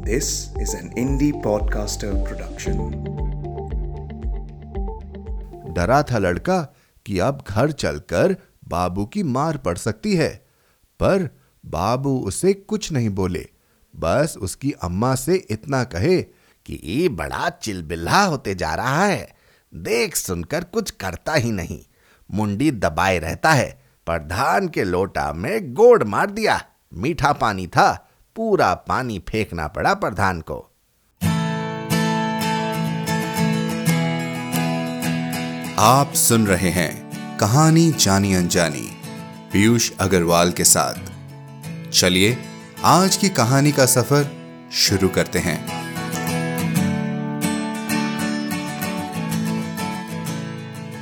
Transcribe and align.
This 0.00 0.24
is 0.34 0.68
an 0.68 0.88
indie 0.98 1.32
podcaster 1.32 2.12
production. 2.22 2.94
डरा 5.74 6.02
था 6.02 6.18
लड़का 6.18 6.74
कि 7.06 7.18
अब 7.18 7.44
घर 7.48 7.72
चलकर 7.72 8.36
बाबू 8.68 9.06
की 9.06 9.22
मार 9.22 9.56
पड़ 9.56 9.78
सकती 9.78 10.16
है, 10.16 10.46
पर 11.00 11.30
बाबू 11.66 12.18
उसे 12.18 12.52
कुछ 12.52 12.92
नहीं 12.92 13.10
बोले। 13.10 13.48
बस 13.96 14.34
उसकी 14.40 14.72
अम्मा 14.72 15.14
से 15.14 15.46
इतना 15.50 15.84
कहे 15.84 16.22
कि 16.66 16.80
ये 16.84 17.08
बड़ा 17.08 17.50
चिलबिल्ला 17.50 18.24
होते 18.24 18.54
जा 18.54 18.74
रहा 18.74 19.04
है। 19.04 19.34
देख 19.74 20.16
सुनकर 20.16 20.64
कुछ 20.64 20.90
करता 20.90 21.34
ही 21.34 21.52
नहीं। 21.52 21.80
मुंडी 22.32 22.70
दबाए 22.70 23.18
रहता 23.18 23.52
है। 23.52 23.82
पर 24.06 24.18
धान 24.18 24.68
के 24.68 24.84
लोटा 24.84 25.32
में 25.32 25.74
गोड़ 25.74 26.04
मार 26.04 26.30
दिया। 26.30 26.64
मीठा 26.94 27.32
पानी 27.32 27.66
था। 27.66 28.06
पूरा 28.40 28.74
पानी 28.74 29.18
फेंकना 29.28 29.66
पड़ा 29.68 29.94
प्रधान 29.94 30.40
को। 30.40 30.54
आप 35.78 36.12
सुन 36.14 36.46
रहे 36.46 36.70
हैं 36.70 37.10
कहानी 37.36 37.90
जानी 37.90 38.34
अनजानी, 38.34 38.96
पीयूष 39.52 39.90
अग्रवाल 40.00 40.52
के 40.52 40.64
साथ। 40.64 40.94
चलिए, 41.90 42.38
आज 42.84 43.16
की 43.16 43.28
कहानी 43.28 43.72
का 43.72 43.86
सफ़र 43.86 44.30
शुरू 44.72 45.08
करते 45.08 45.38
हैं। 45.38 45.66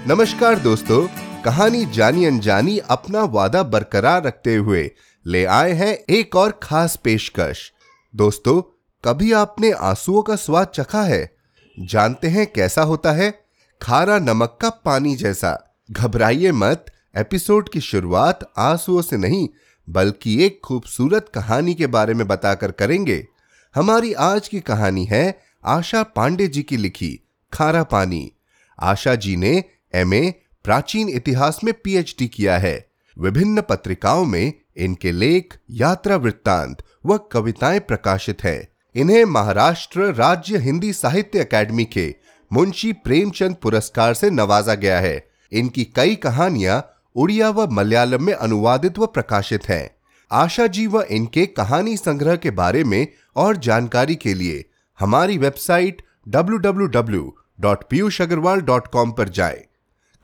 नमस्कार 0.09 0.59
दोस्तों, 0.59 1.07
कहानी 1.43 1.87
जानी 1.87 2.25
अनजानी 2.25 2.79
अपना 2.79 3.23
वादा 3.23 3.63
बरकरार 3.63 4.23
रखते 4.23 4.55
हुए 4.55 4.91
ले 5.29 5.45
आए 5.45 5.73
हैं 5.73 5.99
एक 6.11 6.37
और 6.37 6.61
खास 6.63 6.97
पेशकश। 6.97 7.73
दोस्तों, 8.17 8.63
कभी 9.05 9.33
आपने 9.33 9.71
आंसुओं 9.71 10.23
का 10.23 10.37
स्वाद 10.37 10.67
चखा 10.67 11.03
है? 11.03 11.37
जानते 11.81 12.29
हैं 12.29 12.53
कैसा 12.53 12.83
होता 12.83 13.13
है? 13.13 13.45
खारा 13.83 14.19
नमक 14.19 14.59
का 14.63 14.71
पानी 14.71 15.17
जैसा। 15.17 15.77
घबराइए 15.91 16.53
मत, 16.53 16.87
एपिसोड 17.17 17.69
की 17.69 17.81
शुरुआत 17.81 18.53
आंसुओं 18.59 19.03
से 19.03 19.17
नहीं, 19.17 19.49
बल्कि 19.89 20.45
एक 20.45 20.61
खूबसूरत 20.65 21.31
कहानी 21.35 21.75
के 21.75 21.87
बारे 21.87 22.15
में 22.15 22.29
बताकर 22.29 22.71
करेंगे। 22.71 23.27
हमारी 23.75 24.13
आज 24.13 24.49
की 24.49 24.61
कहानी 24.61 25.05
है 25.05 25.41
आशा 25.65 26.03
पांडे 26.03 26.49
जी 26.49 26.63
की 26.63 26.77
लिखी, 26.77 27.29
खारा 27.53 27.83
पानी। 27.83 28.33
आशा 28.81 29.15
जी 29.15 29.37
ने 29.37 29.65
एमए, 29.95 30.35
प्राचीन 30.65 31.09
इतिहास 31.09 31.65
में 31.65 31.75
पीएचडी 31.75 32.29
किया 32.29 32.59
है। 32.59 32.88
विभिन्न 33.21 33.61
पत्रिकाओं 33.61 34.25
में 34.25 34.53
इनके 34.77 35.13
लेख, 35.13 35.59
यात्रा 35.71 36.17
वृत्तांत 36.17 36.77
व 37.07 37.19
कविताएँ 37.19 37.81
प्रकाशित 37.81 38.45
हैं। 38.45 38.69
इन्हें 38.95 39.25
महाराष्ट्र 39.25 40.15
राज्य 40.15 40.59
हिंदी 40.59 40.93
साहित्य 40.93 41.39
अकादमी 41.39 41.85
के 41.85 42.15
मुंशी 42.53 42.93
प्रेमचंद 42.93 43.57
पुरस्कार 43.63 44.15
से 44.15 44.31
नवाजा 44.31 44.75
गया 44.75 45.01
है। 45.01 45.29
इनकी 45.53 45.85
कई 45.85 46.15
कहानियाँ 46.15 46.95
उड़िया 47.17 47.51
व 47.51 47.71
मलयालम 47.71 48.23
में 48.23 48.33
अनुवादित 48.33 48.99
व 48.99 49.07
प्रकाशित 49.07 49.69
हैं। 49.69 49.91
आशा 50.33 50.67
जी 50.67 50.87
व 50.87 51.03
इनके 51.03 51.47
कहानी 51.47 51.97
संग्रह 51.97 52.37
के 52.37 52.51
बारे 52.51 52.85
में 52.85 53.09
और 53.37 53.57
जानकारी 53.57 54.15
के 54.15 54.35
लिए 54.35 54.65
हमारी 55.01 55.39
वेबसाइट 55.39 56.03
www.piyushagarwal.com 56.29 59.07
पर 59.13 59.29
जाएँ। 59.29 59.65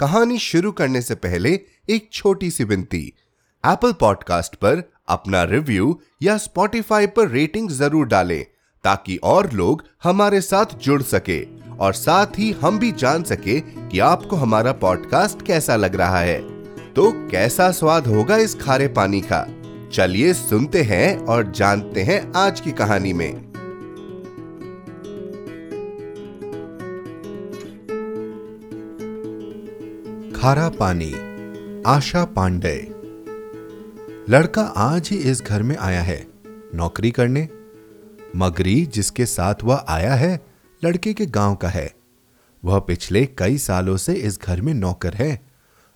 कहानी 0.01 0.39
शुरू 0.39 0.73
करने 0.73 1.03
से 1.03 1.15
पहले 1.15 1.61
एक 1.89 2.09
छोटी 2.13 2.51
सी 2.51 2.65
विनती। 2.65 3.13
एप्पल 3.65 3.93
पॉडकास्ट 3.93 4.55
पर 4.55 4.83
अपना 5.09 5.43
रिव्यू 5.43 6.01
या 6.23 6.37
स्पॉटिफाई 6.37 7.07
पर 7.07 7.29
रेटिंग 7.29 7.71
ज़रूर 7.71 8.07
डालें, 8.07 8.45
ताकि 8.85 9.17
और 9.17 9.53
लोग 9.53 9.83
हमारे 10.03 10.41
साथ 10.41 10.67
जुड़ 10.83 11.03
सके 11.03 11.41
और 11.77 11.93
साथ 11.93 12.39
ही 12.39 12.51
हम 12.53 12.79
भी 12.79 12.93
जान 12.93 13.23
सके 13.23 13.61
कि 13.61 13.99
आपको 13.99 14.37
हमारा 14.37 14.73
पॉडकास्ट 14.73 15.47
कैसा 15.47 15.77
लग 15.77 15.95
रहा 15.95 16.19
है। 16.19 16.41
तो 16.93 17.11
कैसा 17.31 17.71
स्वाद 17.71 18.07
होगा 18.07 18.37
इस 18.37 18.55
खारे 18.55 18.89
पानी 18.89 19.21
का? 19.21 19.47
चलिए 19.93 20.33
सुनते 20.35 20.83
हैं 20.83 21.19
और 21.19 21.51
जानते 21.53 22.03
हैं 22.03 22.33
आज 22.37 22.61
की 22.61 22.73
कहानी 22.73 23.13
में। 23.13 23.53
खारा 30.33 30.69
पानी 30.69 31.13
आशा 31.87 32.25
पांडे। 32.25 32.95
लड़का 34.29 34.63
आज 34.63 35.09
ही 35.09 35.17
इस 35.17 35.43
घर 35.43 35.63
में 35.63 35.77
आया 35.77 36.03
है, 36.03 36.27
नौकरी 36.75 37.11
करने। 37.11 37.49
मगरी 38.37 38.87
जिसके 38.87 39.27
साथ 39.27 39.55
वह 39.65 39.85
आया 39.89 40.15
है, 40.15 40.47
लड़के 40.85 41.15
के 41.15 41.27
गाँव 41.27 41.55
का 41.55 41.69
है। 41.69 41.95
वह 42.65 42.79
पिछले 42.79 43.27
कई 43.27 43.59
सालों 43.59 43.97
से 43.97 44.15
इस 44.15 44.41
घर 44.41 44.61
में 44.61 44.75
नौकर 44.75 45.15
है। 45.15 45.47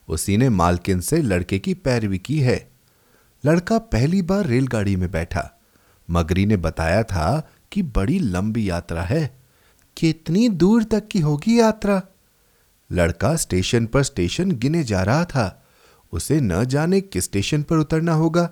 उसी 0.08 0.36
ने 0.36 0.48
मालकिन 0.48 1.00
से 1.00 1.22
लड़के 1.22 1.58
की 1.58 1.74
पैरवी 1.74 2.18
की 2.18 2.40
है। 2.40 2.70
लड़का 3.46 3.78
पहली 3.78 4.22
बार 4.22 4.46
रेलगाड़ी 4.46 4.96
में 4.96 5.10
बैठा। 5.10 5.60
मगरी 6.10 6.46
ने 6.46 6.56
बताया 6.56 7.02
था 7.02 7.50
कि 7.72 7.82
बड़ी 7.82 8.18
लंबी 8.18 8.70
यात्रा 8.70 9.02
है। 9.02 9.40
कितनी 9.96 10.48
दूर 10.48 10.84
तक 10.84 11.08
की 11.08 11.20
होगी 11.20 11.60
यात्रा? 11.60 12.02
लड़का 12.92 13.36
स्टेशन 13.36 13.86
पर 13.86 14.02
स्टेशन 14.02 14.52
गिने 14.52 14.84
जा 14.84 15.02
रहा 15.02 15.24
था। 15.24 15.64
उसे 16.12 16.40
न 16.40 16.64
जाने 16.64 17.00
किस 17.00 17.24
स्टेशन 17.24 17.62
पर 17.62 17.76
उतरना 17.76 18.12
होगा। 18.12 18.50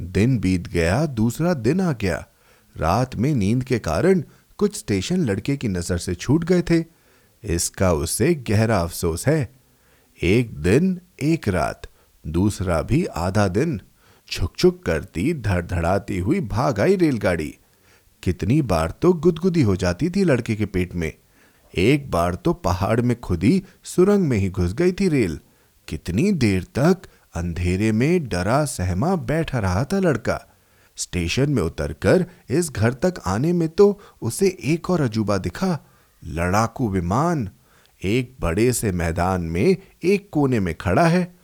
दिन 0.00 0.38
बीत 0.38 0.68
गया, 0.68 1.06
दूसरा 1.06 1.54
दिन 1.54 1.80
आ 1.80 1.92
गया। 1.92 2.26
रात 2.76 3.16
में 3.16 3.34
नींद 3.34 3.64
के 3.64 3.78
कारण 3.78 4.22
कुछ 4.58 4.76
स्टेशन 4.76 5.24
लड़के 5.24 5.56
की 5.56 5.68
नज़र 5.68 5.98
से 5.98 6.14
छूट 6.14 6.44
गए 6.44 6.62
थे। 6.62 6.84
इसका 7.44 7.92
उसे 7.92 8.34
गहरा 8.34 8.80
अफसोस 8.80 9.26
है। 9.26 9.54
एक 10.22 10.54
दिन, 10.58 11.00
एक 11.22 11.48
रात, 11.48 11.82
दूसरा 12.26 12.82
भी 12.82 13.04
आधा 13.04 13.48
दिन। 13.48 13.80
छुक 14.28 14.56
छुक 14.56 14.82
करती, 14.82 15.34
धड़धड़ाती 15.34 16.18
हुई 16.18 16.40
भाग 16.40 16.80
आई 16.80 16.96
रेलगाड़ी। 16.96 17.54
कितनी 18.22 18.62
बार 18.62 18.90
तो 19.02 19.12
गुदगुदी 19.12 19.62
हो 19.62 19.76
जाती 19.76 20.10
थी 20.10 20.24
लड़के 20.24 20.56
के 20.56 20.66
पेट 20.66 20.94
में। 20.94 21.12
एक 21.74 22.10
बार 22.10 22.34
तो 22.34 22.52
पहाड़ 22.52 23.00
में 23.00 23.20
खुदी 23.20 23.62
सुरंग 23.84 24.24
में 24.24 24.38
ही 24.38 24.50
घुस 24.50 24.72
गई 24.72 24.92
थी 24.92 25.08
रेल। 25.08 25.38
कितनी 25.88 26.32
देर 26.32 26.62
तक 26.62 27.02
अंधेरे 27.34 27.92
में 27.92 28.28
डरा 28.28 28.64
सहमा 28.64 29.16
बैठा 29.16 29.58
रहा 29.58 29.84
था 29.84 29.98
लड़का। 29.98 30.40
स्टेशन 30.96 31.50
में 31.50 31.62
उतरकर 31.62 32.26
इस 32.50 32.70
घर 32.70 32.92
तक 32.92 33.14
आने 33.26 33.52
में 33.52 33.68
तो 33.68 34.00
उसे 34.22 34.58
एक 34.64 34.90
और 34.90 35.00
अजूबा 35.00 35.38
दिखा, 35.38 35.78
लड़ाकू 36.24 36.88
विमान। 36.88 37.48
एक 38.04 38.36
बड़े 38.40 38.72
से 38.72 38.92
मैदान 38.92 39.40
में 39.40 39.76
एक 40.04 40.28
कोने 40.32 40.60
में 40.60 40.74
खड़ा 40.74 41.06
है। 41.06 41.34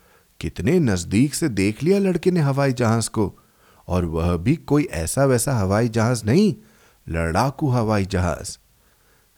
कितने 0.41 0.79
नज़दीक 0.79 1.35
से 1.35 1.49
देख 1.49 1.83
लिया 1.83 1.99
लड़के 1.99 2.31
ने 2.31 2.41
हवाई 2.41 2.73
जहाज़ 2.73 3.11
को, 3.11 3.39
और 3.89 4.05
वह 4.05 4.37
भी 4.37 4.57
कोई 4.57 4.85
ऐसा 4.85 5.25
वैसा 5.25 5.57
हवाई 5.57 5.89
जहाज़ 5.89 6.25
नहीं, 6.27 6.55
लड़ाकू 7.09 7.69
हवाई 7.69 8.05
जहाज़। 8.05 8.59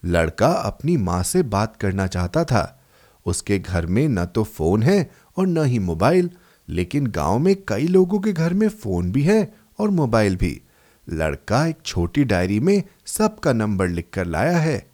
लड़का 0.04 0.48
अपनी 0.48 0.96
माँ 0.96 1.22
से 1.22 1.42
बात 1.42 1.76
करना 1.76 2.06
चाहता 2.06 2.44
था 2.44 2.78
उसके 3.26 3.58
घर 3.58 3.86
में 3.86 4.08
न 4.08 4.24
तो 4.24 4.44
फ़ोन 4.44 4.82
है 4.82 5.10
और 5.36 5.46
न 5.46 5.64
ही 5.64 5.78
मोबाइल, 5.78 6.30
लेकिन 6.68 7.06
गाँव 7.06 7.38
में 7.38 7.54
कई 7.68 7.86
लोगों 7.86 8.20
के 8.20 8.32
घर 8.32 8.54
में 8.54 8.68
फ़ोन 8.68 9.12
भी 9.12 9.22
है 9.22 9.52
और 9.78 9.90
मोबाइल 9.90 10.36
भी। 10.36 10.60
लड़का 11.06 11.66
एक 11.66 11.78
छोटी 11.86 12.24
डायरी 12.24 12.60
में 12.60 12.82
सबका 13.06 13.52
नंबर 13.52 13.88
लिखकर 13.88 14.26
लाया 14.26 14.58
है। 14.58 14.86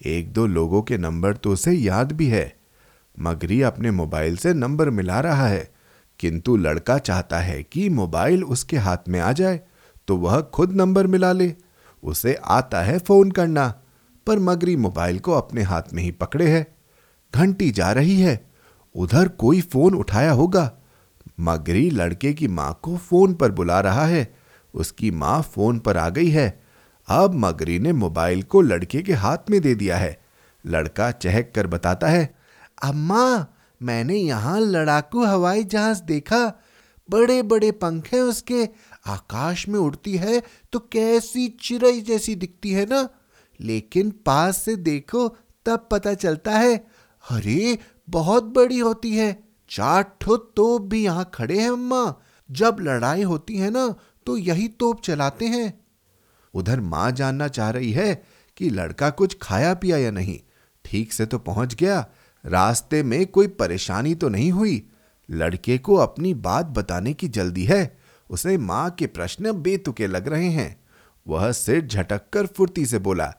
एक 0.00 0.32
दो 0.32 0.46
लोगों 0.46 0.82
के 0.82 0.98
नंबर 0.98 1.36
तो 1.36 1.52
उसे 1.52 1.72
याद 1.72 2.12
भी 2.12 2.26
है। 2.26 2.52
मगरी 3.16 3.60
अपने 3.62 3.90
मोबाइल 3.90 4.36
से 4.36 4.52
नंबर 4.54 4.90
मिला 4.90 5.20
रहा 5.20 5.46
है, 5.48 5.72
किंतु 6.20 6.56
लड़का 6.56 6.98
चाहता 6.98 7.38
है 7.38 7.62
कि 7.62 7.88
मोबाइल 7.88 8.44
उसके 8.44 8.76
हाथ 8.76 9.08
में 9.08 9.20
आ 9.20 9.32
जाए 9.32 9.60
तो 10.08 10.16
वह 10.16 10.40
खुद 10.54 10.72
नंबर 10.72 11.06
मिला 11.06 11.32
ले। 11.32 11.52
उसे 12.02 12.34
आता 12.44 12.82
है 12.82 12.98
फ़ोन 12.98 13.30
करना, 13.30 13.68
पर 14.26 14.38
मगरी 14.38 14.76
मोबाइल 14.76 15.18
को 15.18 15.32
अपने 15.32 15.62
हाथ 15.62 15.92
में 15.92 16.02
ही 16.02 16.10
पकड़े 16.10 16.48
है। 16.48 16.73
घंटी 17.34 17.70
जा 17.70 17.92
रही 17.92 18.20
है। 18.20 18.50
उधर 18.94 19.28
कोई 19.28 19.60
फ़ोन 19.60 19.94
उठाया 19.94 20.32
होगा। 20.32 20.72
मगरी 21.40 21.90
लड़के 21.90 22.32
की 22.32 22.48
माँ 22.48 22.78
को 22.82 22.96
फ़ोन 22.96 23.34
पर 23.34 23.50
बुला 23.50 23.80
रहा 23.80 24.06
है। 24.06 24.34
उसकी 24.74 25.10
माँ 25.10 25.42
फ़ोन 25.42 25.78
पर 25.78 25.96
आ 25.96 26.08
गई 26.08 26.28
है। 26.28 26.62
अब 27.08 27.34
मगरी 27.34 27.78
ने 27.78 27.92
मोबाइल 27.92 28.42
को 28.42 28.60
लड़के 28.60 29.02
के 29.02 29.12
हाथ 29.12 29.50
में 29.50 29.60
दे 29.60 29.74
दिया 29.74 29.96
है। 29.96 30.24
लड़का 30.66 31.10
चहक 31.10 31.52
कर 31.54 31.66
बताता 31.66 32.08
है, 32.08 32.34
अम्मा, 32.82 33.46
मैंने 33.82 34.16
यहाँ 34.16 34.60
लड़ाकू 34.60 35.24
हवाई 35.24 35.64
जहाज़ 35.64 36.02
देखा। 36.02 36.60
बड़े 37.10 37.42
बड़े 37.42 37.70
पंखे 37.70 38.20
उसके। 38.20 38.68
आकाश 39.06 39.68
में 39.68 39.78
उड़ती 39.78 40.16
है 40.16 40.42
तो 40.72 40.78
कैसी 40.78 41.48
चिड़ई 41.60 42.00
जैसी 42.00 42.34
दिखती 42.34 42.70
है 42.70 42.86
ना। 42.86 43.08
लेकिन 43.60 44.10
पास 44.26 44.56
से 44.58 44.76
देखो 44.76 45.28
तब 45.66 45.88
पता 45.90 46.14
चलता 46.14 46.52
है 46.52 46.86
अरे, 47.24 47.78
बहुत 48.10 48.44
बड़ी 48.44 48.78
होती 48.78 49.14
है। 49.16 49.32
चार 49.70 50.02
ठो 50.20 50.36
तोप 50.36 50.82
भी 50.82 51.02
यहाँ 51.04 51.30
खड़े 51.34 51.58
हैं, 51.58 51.70
अम्मा। 51.70 52.14
जब 52.50 52.76
लड़ाई 52.80 53.22
होती 53.22 53.56
है 53.56 53.70
ना 53.70 53.94
तो 54.26 54.36
यही 54.36 54.68
तोप 54.70 55.00
चलाते 55.02 55.46
हैं। 55.46 55.72
उधर 56.54 56.80
माँ 56.80 57.10
जानना 57.10 57.48
चाह 57.48 57.70
रही 57.70 57.90
है 57.92 58.14
कि 58.56 58.68
लड़का 58.70 59.10
कुछ 59.10 59.36
खाया 59.42 59.72
पिया 59.74 59.96
या 59.96 60.10
नहीं। 60.10 60.38
ठीक 60.84 61.12
से 61.12 61.26
तो 61.26 61.38
पहुँच 61.38 61.74
गया। 61.74 62.06
रास्ते 62.44 63.02
में 63.02 63.26
कोई 63.26 63.46
परेशानी 63.46 64.14
तो 64.14 64.28
नहीं 64.28 64.50
हुई। 64.52 64.82
लड़के 65.28 65.78
को 65.78 65.94
अपनी 65.94 66.34
बात 66.34 66.66
बताने 66.66 67.12
की 67.12 67.28
जल्दी 67.28 67.64
है। 67.64 67.96
उसे 68.30 68.56
माँ 68.58 68.90
के 68.90 69.06
प्रश्न 69.06 69.52
बेतुके 69.52 70.06
लग 70.06 70.28
रहे 70.28 70.48
हैं। 70.48 70.76
वह 71.26 71.50
सिर 71.52 71.86
झटक 71.86 72.22
कर 72.32 72.46
फुर्ती 72.46 72.86
से 72.86 72.98
बोला, 72.98 73.32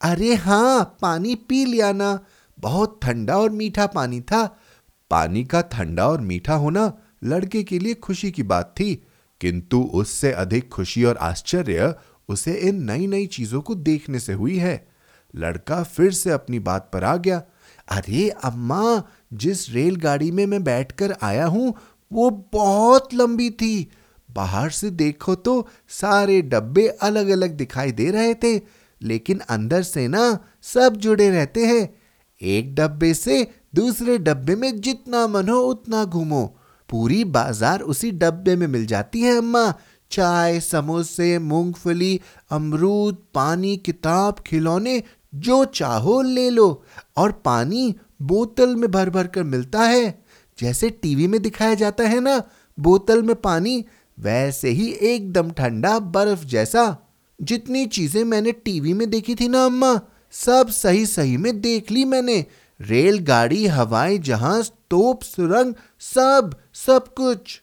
अरे 0.00 0.34
हाँ 0.34 0.84
पानी 1.02 1.34
पी 1.34 1.64
लिया 1.64 1.92
ना। 1.92 2.18
बहुत 2.58 2.98
ठंडा 3.02 3.36
और 3.38 3.50
मीठा 3.50 3.86
पानी 3.86 4.20
था। 4.20 4.44
पानी 5.10 5.44
का 5.44 5.60
ठंडा 5.62 6.08
और 6.08 6.20
मीठा 6.20 6.54
होना 6.54 6.92
लड़के 7.24 7.62
के 7.62 7.78
लिए 7.78 7.94
खुशी 7.94 8.30
की 8.30 8.42
बात 8.42 8.74
थी, 8.80 8.94
किंतु 9.40 9.80
उससे 9.94 10.32
अधिक 10.32 10.68
खुशी 10.68 11.04
और 11.04 11.16
आश्चर्य 11.16 11.94
उसे 12.28 12.52
इन 12.58 12.82
नई 12.82 13.06
नई 13.06 13.26
चीज़ों 13.26 13.60
को 13.60 13.74
देखने 13.74 14.18
से 14.18 14.32
हुई 14.32 14.56
है। 14.56 14.74
लड़का 15.34 15.82
फिर 15.82 16.10
से 16.12 16.30
अपनी 16.30 16.58
बात 16.58 16.88
पर 16.92 17.04
आ 17.04 17.16
गया। 17.16 17.42
अरे 17.88 18.28
अम्मा, 18.44 19.02
जिस 19.32 19.70
रेलगाड़ी 19.70 20.30
में 20.30 20.44
मैं 20.46 20.62
बैठकर 20.64 21.14
आया 21.22 21.46
हूँ, 21.46 21.74
वो 22.10 22.30
बहुत 22.52 23.14
लंबी 23.14 23.50
थी। 23.52 23.90
बाहर 24.28 24.70
से 24.70 24.90
देखो 24.90 25.34
तो 25.34 25.66
सारे 25.90 26.40
डब्बे 26.42 26.86
अलग 26.88 27.28
अलग 27.28 27.56
दिखाई 27.56 27.92
दे 27.92 28.10
रहे 28.10 28.34
थे, 28.34 28.60
लेकिन 29.00 29.38
अंदर 29.50 29.82
से 29.82 30.06
ना 30.08 30.38
सब 30.62 30.96
जुड़े 30.96 31.28
रहते 31.30 31.66
हैं। 31.66 32.01
एक 32.42 32.74
डब्बे 32.74 33.14
से 33.14 33.46
दूसरे 33.74 34.18
डब्बे 34.18 34.56
में 34.56 34.80
जितना 34.80 35.26
मन 35.26 35.48
हो 35.48 35.60
उतना 35.60 36.04
घूमो। 36.04 36.56
पूरी 36.88 37.24
बाज़ार 37.24 37.80
उसी 37.80 38.10
डब्बे 38.10 38.56
में 38.56 38.66
मिल 38.66 38.86
जाती 38.86 39.20
है, 39.20 39.36
अम्मा। 39.36 39.74
चाय, 40.10 40.60
समोसे, 40.60 41.38
मूंगफली, 41.38 42.20
अमरूद, 42.50 43.22
पानी, 43.34 43.76
किताब, 43.76 44.38
खिलौने, 44.46 45.02
जो 45.34 45.64
चाहो 45.64 46.22
ले 46.22 46.50
लो। 46.50 46.84
और 47.16 47.32
पानी 47.32 47.94
बोतल 48.22 48.76
में 48.76 48.90
भर 48.90 49.10
भर 49.10 49.26
कर 49.26 49.42
मिलता 49.42 49.82
है। 49.82 50.24
जैसे 50.58 50.90
टीवी 50.90 51.26
में 51.26 51.42
दिखाया 51.42 51.74
जाता 51.74 52.04
है 52.04 52.20
ना, 52.20 52.42
बोतल 52.78 53.22
में 53.22 53.34
पानी 53.36 53.84
वैसे 54.18 54.68
ही 54.68 54.88
एकदम 54.90 55.50
ठंडा 55.50 55.98
बर्फ़ 55.98 56.44
जैसा। 56.44 57.10
जितनी 57.40 57.86
चीज़ें 57.86 58.24
मैंने 58.24 58.52
टीवी 58.52 58.92
में 58.92 59.10
देखी 59.10 59.34
थी 59.34 59.48
ना, 59.48 59.64
अम्मा 59.64 60.00
सब 60.32 60.68
सही 60.68 61.06
सही 61.06 61.36
में 61.36 61.60
देख 61.60 61.90
ली 61.90 62.04
मैंने। 62.04 62.46
रेलगाड़ी, 62.80 63.66
हवाई 63.66 64.18
जहाज़, 64.18 64.70
तोप, 64.90 65.22
सुरंग, 65.22 65.74
सब 66.00 66.56
सब 66.74 67.14
कुछ। 67.14 67.62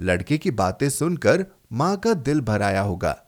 लड़के 0.00 0.38
की 0.38 0.50
बातें 0.50 0.88
सुनकर 0.90 1.46
माँ 1.72 1.96
का 1.96 2.14
दिल 2.14 2.40
भराया 2.40 2.80
होगा। 2.80 3.18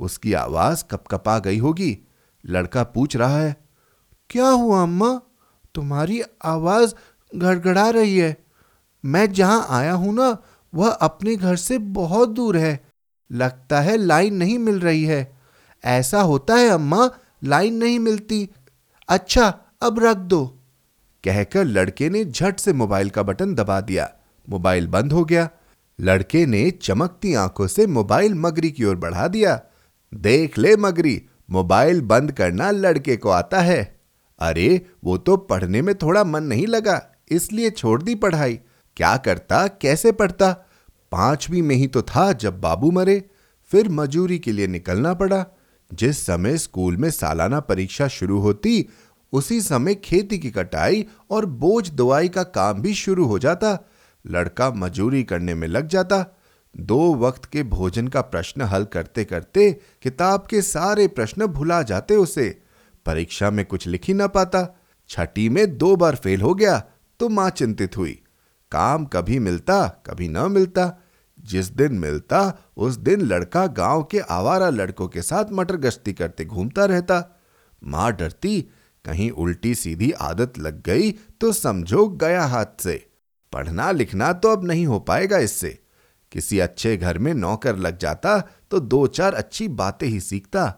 उसकी 0.00 0.32
आवाज़ 0.32 0.84
कपकपा 0.84 1.38
गई 1.38 1.58
होगी। 1.58 1.98
लड़का 2.46 2.82
पूछ 2.84 3.16
रहा 3.16 3.38
है, 3.38 3.56
क्या 4.30 4.48
हुआ 4.48 4.82
अम्मा? 4.82 5.20
तुम्हारी 5.74 6.22
आवाज़ 6.44 6.94
गड़गड़ा 7.36 7.90
रही 7.90 8.18
है। 8.18 8.36
मैं 9.04 9.32
जहाँ 9.32 9.66
आया 9.70 9.92
हूँ 9.92 10.14
ना, 10.14 10.36
वह 10.74 10.90
अपने 10.90 11.36
घर 11.36 11.56
से 11.56 11.78
बहुत 11.78 12.28
दूर 12.28 12.56
है। 12.56 12.88
लगता 13.32 13.80
है 13.80 13.96
लाइन 13.96 14.34
नहीं 14.34 14.58
मिल 14.58 14.80
रही 14.80 15.04
है। 15.04 15.38
ऐसा 15.84 16.20
होता 16.20 16.54
है 16.54 16.68
अम्मा 16.68 17.10
लाइन 17.44 17.74
नहीं 17.74 17.98
मिलती। 17.98 18.48
अच्छा 19.08 19.46
अब 19.82 19.98
रख 19.98 20.16
दो। 20.16 20.44
कहकर 21.24 21.64
लड़के 21.64 22.08
ने 22.10 22.24
झट 22.24 22.58
से 22.58 22.72
मोबाइल 22.72 23.10
का 23.10 23.22
बटन 23.22 23.54
दबा 23.54 23.80
दिया। 23.80 24.10
मोबाइल 24.48 24.86
बंद 24.86 25.12
हो 25.12 25.24
गया। 25.24 25.48
लड़के 25.98 26.46
ने 26.46 26.70
चमकती 26.70 27.34
आँखों 27.34 27.66
से 27.66 27.86
मोबाइल 27.86 28.34
मगरी 28.34 28.70
की 28.70 28.84
ओर 28.84 28.96
बढ़ा 28.96 29.28
दिया। 29.28 29.60
देख 30.12 30.58
ले 30.58 30.76
मगरी, 30.76 31.22
मोबाइल 31.50 32.00
बंद 32.00 32.32
करना 32.32 32.70
लड़के 32.70 33.16
को 33.16 33.28
आता 33.28 33.60
है। 33.60 34.00
अरे, 34.40 34.86
वो 35.04 35.16
तो 35.18 35.36
पढ़ने 35.36 35.82
में 35.82 35.94
थोड़ा 35.94 36.24
मन 36.24 36.42
नहीं 36.42 36.66
लगा, 36.66 37.00
इसलिए 37.30 37.70
छोड़ 37.70 38.02
दी 38.02 38.14
पढ़ाई। 38.14 38.58
क्या 38.96 39.16
करता, 39.16 39.66
कैसे 39.66 40.12
पढ़ता? 40.12 40.52
पांचवी 41.12 41.62
में 41.62 41.74
ही 41.76 41.86
तो 41.86 42.02
था 42.02 42.32
जब 42.32 42.60
बाबू 42.60 42.90
मरे, 42.90 43.22
फिर 43.70 43.88
मजूरी 43.88 44.38
के 44.38 44.52
लिए 44.52 44.66
निकलना 44.66 45.14
पड़ा। 45.14 45.44
जिस 45.94 46.26
समय 46.26 46.58
स्कूल 46.58 46.96
में 46.96 47.10
सालाना 47.10 47.60
परीक्षा 47.60 48.08
शुरू 48.08 48.38
होती, 48.38 48.86
उसी 49.32 49.60
समय 49.60 49.94
खेती 49.94 50.38
की 50.38 50.50
कटाई 50.50 51.06
और 51.30 51.46
बोझ 51.46 51.90
दुआई 51.90 52.28
का 52.28 52.42
काम 52.42 52.82
भी 52.82 52.94
शुरू 52.94 53.24
हो 53.24 53.38
जाता। 53.38 53.78
लड़का 54.26 54.70
मजूरी 54.70 55.22
करने 55.24 55.54
में 55.54 55.68
लग 55.68 55.88
जाता। 55.88 56.38
दो 56.76 57.14
वक्त 57.14 57.44
के 57.44 57.62
भोजन 57.62 58.08
का 58.08 58.20
प्रश्न 58.20 58.62
हल 58.62 58.84
करते 58.84 59.24
करते 59.24 59.80
किताब 60.02 60.46
के 60.50 60.62
सारे 60.62 61.08
प्रश्न 61.08 61.46
भुला 61.46 61.82
जाते 61.82 62.16
उसे। 62.16 62.62
परीक्षा 63.06 63.50
में 63.50 63.64
कुछ 63.66 63.86
लिख 63.86 64.04
ही 64.08 64.14
ना 64.14 64.26
पाता। 64.26 64.80
छठी 65.08 65.48
में 65.48 65.78
दो 65.78 65.96
बार 65.96 66.16
फेल 66.16 66.40
हो 66.40 66.54
गया 66.54 66.82
तो 67.20 67.28
माँ 67.28 67.50
चिंतित 67.50 67.96
हुई। 67.96 68.22
काम 68.72 69.04
कभी 69.04 69.38
मिलता, 69.38 69.88
कभी 70.06 70.28
न 70.28 70.38
मिलता। 70.38 71.03
जिस 71.44 71.70
दिन 71.70 71.94
मिलता, 71.94 72.52
उस 72.76 72.96
दिन 72.96 73.20
लड़का 73.20 73.66
गाँव 73.66 74.02
के 74.02 74.18
आवारा 74.18 74.68
लड़कों 74.70 75.08
के 75.08 75.22
साथ 75.22 75.52
मटर 75.52 75.76
गश्ती 75.76 76.12
करते 76.12 76.44
घूमता 76.44 76.84
रहता। 76.84 77.22
माँ 77.82 78.12
डरती, 78.12 78.60
कहीं 79.04 79.30
उल्टी 79.30 79.74
सीधी 79.74 80.10
आदत 80.12 80.58
लग 80.58 80.82
गई 80.82 81.10
तो 81.40 81.52
समझो 81.52 82.08
गया 82.08 82.44
हाथ 82.44 82.80
से। 82.80 83.06
पढ़ना 83.52 83.90
लिखना 83.90 84.32
तो 84.32 84.48
अब 84.48 84.64
नहीं 84.64 84.86
हो 84.86 84.98
पाएगा 85.00 85.38
इससे। 85.38 85.78
किसी 86.32 86.58
अच्छे 86.58 86.96
घर 86.96 87.18
में 87.18 87.34
नौकर 87.34 87.76
लग 87.76 87.98
जाता 87.98 88.38
तो 88.70 88.80
दो 88.80 89.06
चार 89.06 89.34
अच्छी 89.34 89.68
बातें 89.68 90.06
ही 90.06 90.20
सीखता। 90.20 90.72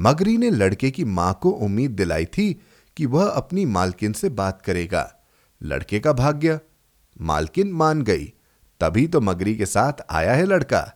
मगरी 0.00 0.36
ने 0.38 0.50
लड़के 0.50 0.90
की 0.90 1.04
माँ 1.04 1.38
को 1.42 1.50
उम्मीद 1.50 1.90
दिलाई 1.90 2.24
थी 2.24 2.52
कि 2.96 3.06
वह 3.06 3.28
अपनी 3.28 3.64
मालकिन 3.66 4.12
से 4.12 4.28
बात 4.28 4.62
करेगा। 4.62 5.10
लड़के 5.62 6.00
का 6.00 6.12
भाग्य 6.12 6.60
मालकिन 7.20 7.72
मान 7.72 8.02
गई। 8.02 8.32
तभी 8.82 9.06
तो 9.06 9.20
मगरी 9.20 9.56
के 9.56 9.66
साथ 9.66 9.92
आया 10.10 10.34
है 10.34 10.44
लड़का। 10.44 10.92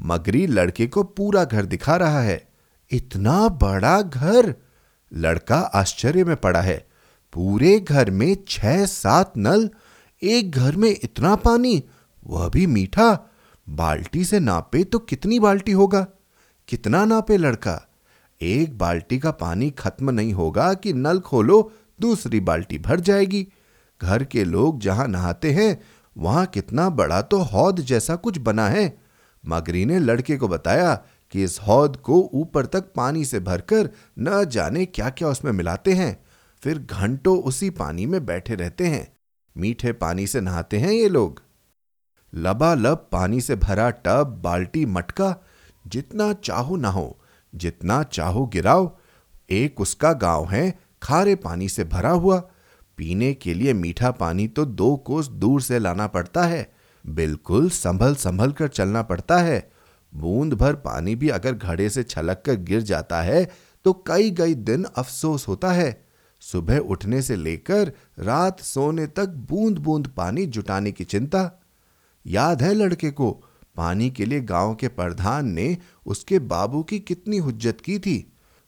मगरी 0.00 0.46
लड़के 0.46 0.86
को 0.86 1.02
पूरा 1.02 1.44
घर 1.44 1.64
दिखा 1.64 1.96
रहा 1.96 2.20
है। 2.20 2.48
इतना 2.90 3.48
बड़ा 3.48 4.02
घर! 4.02 4.54
लड़का 5.12 5.56
आश्चर्य 5.56 6.24
में 6.24 6.36
पड़ा 6.36 6.60
है। 6.60 6.88
पूरे 7.32 7.80
घर 7.80 8.10
में 8.10 8.36
छह 8.48 8.86
सात 8.86 9.32
नल, 9.36 9.70
एक 10.22 10.50
घर 10.50 10.76
में 10.76 10.96
इतना 11.02 11.36
पानी, 11.36 11.84
वह 12.26 12.48
भी 12.48 12.66
मीठा। 12.66 13.30
बाल्टी 13.68 14.24
से 14.24 14.40
नापे 14.40 14.84
तो 14.84 14.98
कितनी 14.98 15.40
बाल्टी 15.40 15.72
होगा? 15.72 16.06
कितना 16.68 17.04
नापे 17.04 17.36
लड़का? 17.36 17.88
एक 18.42 18.78
बाल्टी 18.78 19.18
का 19.18 19.30
पानी 19.30 19.70
खत्म 19.70 20.10
नहीं 20.10 20.32
होगा 20.32 20.74
कि 20.74 20.92
नल 20.92 21.20
खोलो, 21.20 21.72
दूसरी 22.00 22.40
बाल्टी 22.40 22.78
भर 22.78 23.00
जाएगी। 23.00 23.48
घर 24.02 24.24
के 24.24 24.44
लोग 24.44 24.80
जहाँ 24.80 25.08
नहाते 25.08 25.52
हैं 25.52 25.80
वहाँ 26.18 26.46
कितना 26.46 26.88
बड़ा 26.90 27.22
तो 27.22 27.38
हौद 27.38 27.80
जैसा 27.80 28.16
कुछ 28.16 28.38
बना 28.38 28.68
है। 28.68 28.98
मगरी 29.46 29.84
ने 29.84 29.98
लड़के 29.98 30.36
को 30.36 30.48
बताया 30.48 30.94
कि 31.30 31.44
इस 31.44 31.60
हौद 31.60 31.96
को 31.96 32.30
ऊपर 32.34 32.66
तक 32.66 32.92
पानी 32.96 33.24
से 33.24 33.40
भरकर 33.40 33.90
न 34.18 34.44
जाने 34.44 34.86
क्या 34.86 35.10
क्या 35.10 35.28
उसमें 35.28 35.52
मिलाते 35.52 35.92
हैं। 35.92 36.24
फिर 36.62 36.78
घंटों 36.78 37.42
उसी 37.42 37.70
पानी 37.70 38.06
में 38.06 38.26
बैठे 38.26 38.54
रहते 38.54 38.86
हैं। 38.86 39.16
मीठे 39.56 39.92
पानी 39.92 40.26
से 40.26 40.40
नहाते 40.40 40.78
हैं 40.78 40.92
ये 40.92 41.08
लोग। 41.08 41.42
लबालब 42.34 43.08
पानी 43.12 43.40
से 43.40 43.56
भरा 43.56 43.90
टब, 43.90 44.40
बाल्टी, 44.44 44.86
मटका, 44.86 45.36
जितना 45.86 46.32
चाहो 46.32 46.76
ना 46.76 46.88
हो 46.88 47.18
जितना 47.54 48.02
चाहो 48.02 48.46
गिराओ, 48.46 48.98
एक 49.50 49.80
उसका 49.80 50.12
गाँव 50.12 50.48
है, 50.50 50.78
खारे 51.02 51.34
पानी 51.34 51.68
से 51.68 51.84
भरा 51.84 52.10
हुआ 52.10 52.42
पीने 52.98 53.32
के 53.34 53.54
लिए 53.54 53.72
मीठा 53.72 54.10
पानी 54.10 54.46
तो 54.48 54.64
दो 54.64 54.94
कोस 54.96 55.28
दूर 55.28 55.62
से 55.62 55.78
लाना 55.78 56.06
पड़ता 56.06 56.42
है। 56.42 56.72
बिल्कुल 57.04 57.68
संभल 57.70 58.14
संभल 58.14 58.52
कर 58.52 58.68
चलना 58.68 59.02
पड़ता 59.02 59.38
है। 59.38 59.70
बूंद 60.12 60.54
भर 60.54 60.74
पानी 60.74 61.14
भी 61.14 61.28
अगर 61.28 61.52
घड़े 61.52 61.88
से 61.90 62.02
छलक 62.02 62.42
कर 62.46 62.54
गिर 62.54 62.82
जाता 62.82 63.20
है 63.22 63.44
तो 63.84 63.92
कई 64.06 64.30
कई 64.30 64.54
दिन 64.54 64.84
अफसोस 64.96 65.48
होता 65.48 65.72
है। 65.72 66.04
सुबह 66.42 66.78
उठने 66.78 67.22
से 67.22 67.36
लेकर 67.36 67.92
रात 68.18 68.60
सोने 68.60 69.06
तक 69.06 69.28
बूंद 69.50 69.78
बूंद 69.78 70.06
पानी 70.06 70.46
जुटाने 70.46 70.92
की 70.92 71.04
चिंता। 71.04 71.50
याद 72.26 72.62
है 72.62 72.72
लड़के 72.74 73.10
को, 73.10 73.30
पानी 73.76 74.10
के 74.10 74.24
लिए 74.24 74.40
गाँव 74.40 74.74
के 74.74 74.88
प्रधान 74.88 75.48
ने 75.48 75.76
उसके 76.06 76.38
बाबू 76.38 76.82
की 76.82 76.98
कितनी 76.98 77.38
हुज्जत 77.38 77.80
की 77.80 77.98
थी। 77.98 78.16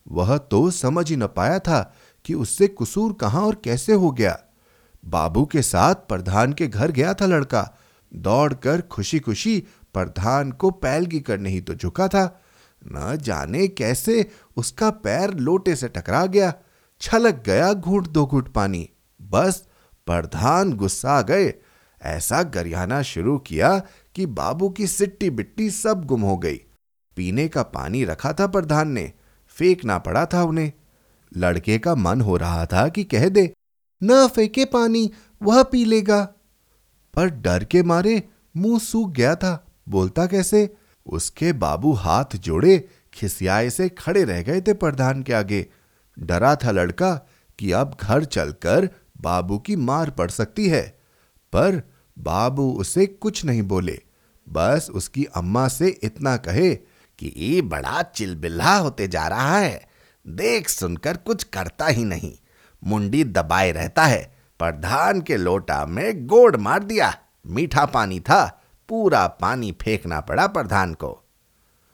वह 0.06 0.36
तो 0.38 0.70
समझ 0.70 1.08
ही 1.10 1.16
न 1.16 1.26
पाया 1.26 1.58
था 1.58 1.94
कि 2.26 2.34
उससे 2.34 2.68
कसूर 2.68 3.12
कहाँ 3.12 3.42
और 3.42 3.54
कैसे 3.64 3.92
हो 3.92 4.10
गया? 4.10 4.38
बाबू 5.04 5.46
के 5.46 5.62
साथ 5.62 5.94
प्रधान 5.94 6.52
के 6.52 6.66
घर 6.66 6.90
गया 6.90 7.14
था 7.14 7.26
लड़का। 7.26 7.74
दौड़कर 8.14 8.80
खुशी 8.80 9.18
खुशी 9.18 9.64
प्रधान 9.94 10.52
को 10.52 10.70
पैलगी 10.70 11.20
करने 11.20 11.50
ही 11.50 11.60
तो 11.60 11.74
झुका 11.74 12.08
था। 12.08 12.42
न 12.84 13.18
जाने 13.22 13.68
कैसे 13.68 14.30
उसका 14.56 14.90
पैर 14.90 15.34
लोटे 15.34 15.76
से 15.76 15.88
टकरा 15.88 16.26
गया। 16.26 16.54
छलक 17.00 17.42
गया 17.46 17.72
घूट 17.72 18.06
दो 18.06 18.26
घूट 18.26 18.52
पानी। 18.52 18.90
बस 19.22 19.68
प्रधान 20.06 20.72
गुस्सा 20.72 21.22
गए। 21.22 21.54
ऐसा 22.02 22.42
गरियाना 22.42 23.02
शुरू 23.02 23.38
किया 23.38 23.82
कि 24.14 24.26
बाबू 24.26 24.68
की 24.68 24.86
सिट्टी 24.86 25.30
बिट्टी 25.30 25.70
सब 25.70 26.04
गुम 26.04 26.22
हो 26.22 26.36
गई। 26.36 26.56
पीने 27.16 27.48
का 27.48 27.62
पानी 27.62 28.04
रखा 28.04 28.32
था 28.32 28.46
प्रधान 28.46 28.88
ने। 28.88 29.12
फेंकना 29.48 29.98
पड़ा 29.98 30.26
था 30.26 30.42
उन्हें। 30.42 30.72
लड़के 31.36 31.78
का 31.78 31.94
मन 31.94 32.20
हो 32.20 32.36
रहा 32.36 32.66
था 32.66 32.88
कि 32.88 33.04
कह 33.04 33.28
दे, 33.28 33.54
न 34.02 34.28
फेंके 34.28 34.64
पानी, 34.64 35.10
वह 35.42 35.62
पी 35.62 35.84
लेगा। 35.84 36.28
पर 37.14 37.26
डर 37.26 37.64
के 37.64 37.82
मारे 37.82 38.28
मुँह 38.56 38.78
सूख 38.78 39.10
गया 39.10 39.34
था। 39.34 39.66
बोलता 39.88 40.26
कैसे? 40.26 40.74
उसके 41.06 41.52
बाबू 41.52 41.92
हाथ 41.92 42.36
जोड़े, 42.36 42.88
खिसियाए 43.14 43.70
से 43.70 43.88
खड़े 43.88 44.24
रह 44.24 44.42
गए 44.42 44.60
थे 44.60 44.72
प्रधान 44.72 45.22
के 45.22 45.32
आगे। 45.32 45.66
डरा 46.18 46.56
था 46.56 46.70
लड़का 46.70 47.28
कि 47.58 47.72
अब 47.72 47.96
घर 48.02 48.24
चलकर 48.24 48.90
बाबू 49.20 49.58
की 49.58 49.76
मार 49.76 50.10
पड़ 50.10 50.30
सकती 50.30 50.68
है। 50.68 50.98
पर 51.52 51.82
बाबू 52.18 52.72
उसे 52.72 53.06
कुछ 53.06 53.44
नहीं 53.44 53.62
बोले। 53.62 54.00
बस 54.48 54.88
उसकी 54.94 55.24
अम्मा 55.24 55.68
से 55.68 55.88
इतना 56.02 56.36
कहे 56.36 56.74
कि 57.18 57.34
ये 57.36 57.62
बड़ा 57.62 58.02
चिलबिल्ला 58.02 58.76
होते 58.76 59.08
जा 59.08 59.28
रहा 59.28 59.58
है। 59.58 59.95
देख 60.28 60.68
सुनकर 60.68 61.16
कुछ 61.16 61.44
करता 61.44 61.86
ही 61.86 62.04
नहीं। 62.04 62.32
मुंडी 62.84 63.24
दबाए 63.24 63.72
रहता 63.72 64.04
है। 64.04 64.36
प्रधान 64.58 65.20
के 65.20 65.36
लोटा 65.36 65.86
में 65.86 66.26
गोड़ 66.26 66.56
मार 66.56 66.84
दिया। 66.84 67.14
मीठा 67.46 67.86
पानी 67.86 68.20
था। 68.20 68.62
पूरा 68.88 69.26
पानी 69.26 69.72
फेंकना 69.72 70.20
पड़ा 70.20 70.46
प्रधान 70.46 70.94
को। 70.94 71.28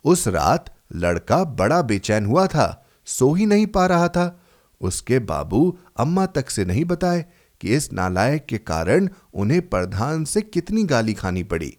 उस 0.05 0.29
रात 0.29 0.77
लड़का 0.95 1.45
बड़ा 1.45 1.83
बेचैन 1.83 2.27
हुआ 2.27 2.47
था। 2.47 2.87
सो 3.07 3.35
ही 3.35 3.47
नहीं 3.47 3.67
पा 3.67 3.87
रहा 3.87 4.09
था। 4.09 4.41
उसके 4.81 5.19
बाबू 5.19 5.79
अम्मा 5.97 6.27
तक 6.27 6.51
से 6.51 6.65
नहीं 6.65 6.85
बताए 6.85 7.25
कि 7.61 7.69
इस 7.69 7.93
नालायक 7.93 8.47
के 8.47 8.59
कारण 8.59 9.09
उन्हें 9.35 9.69
प्रधान 9.69 10.25
से 10.25 10.43
कितनी 10.43 10.85
गाली 10.85 11.15
खानी 11.15 11.43
पड़ी। 11.43 11.77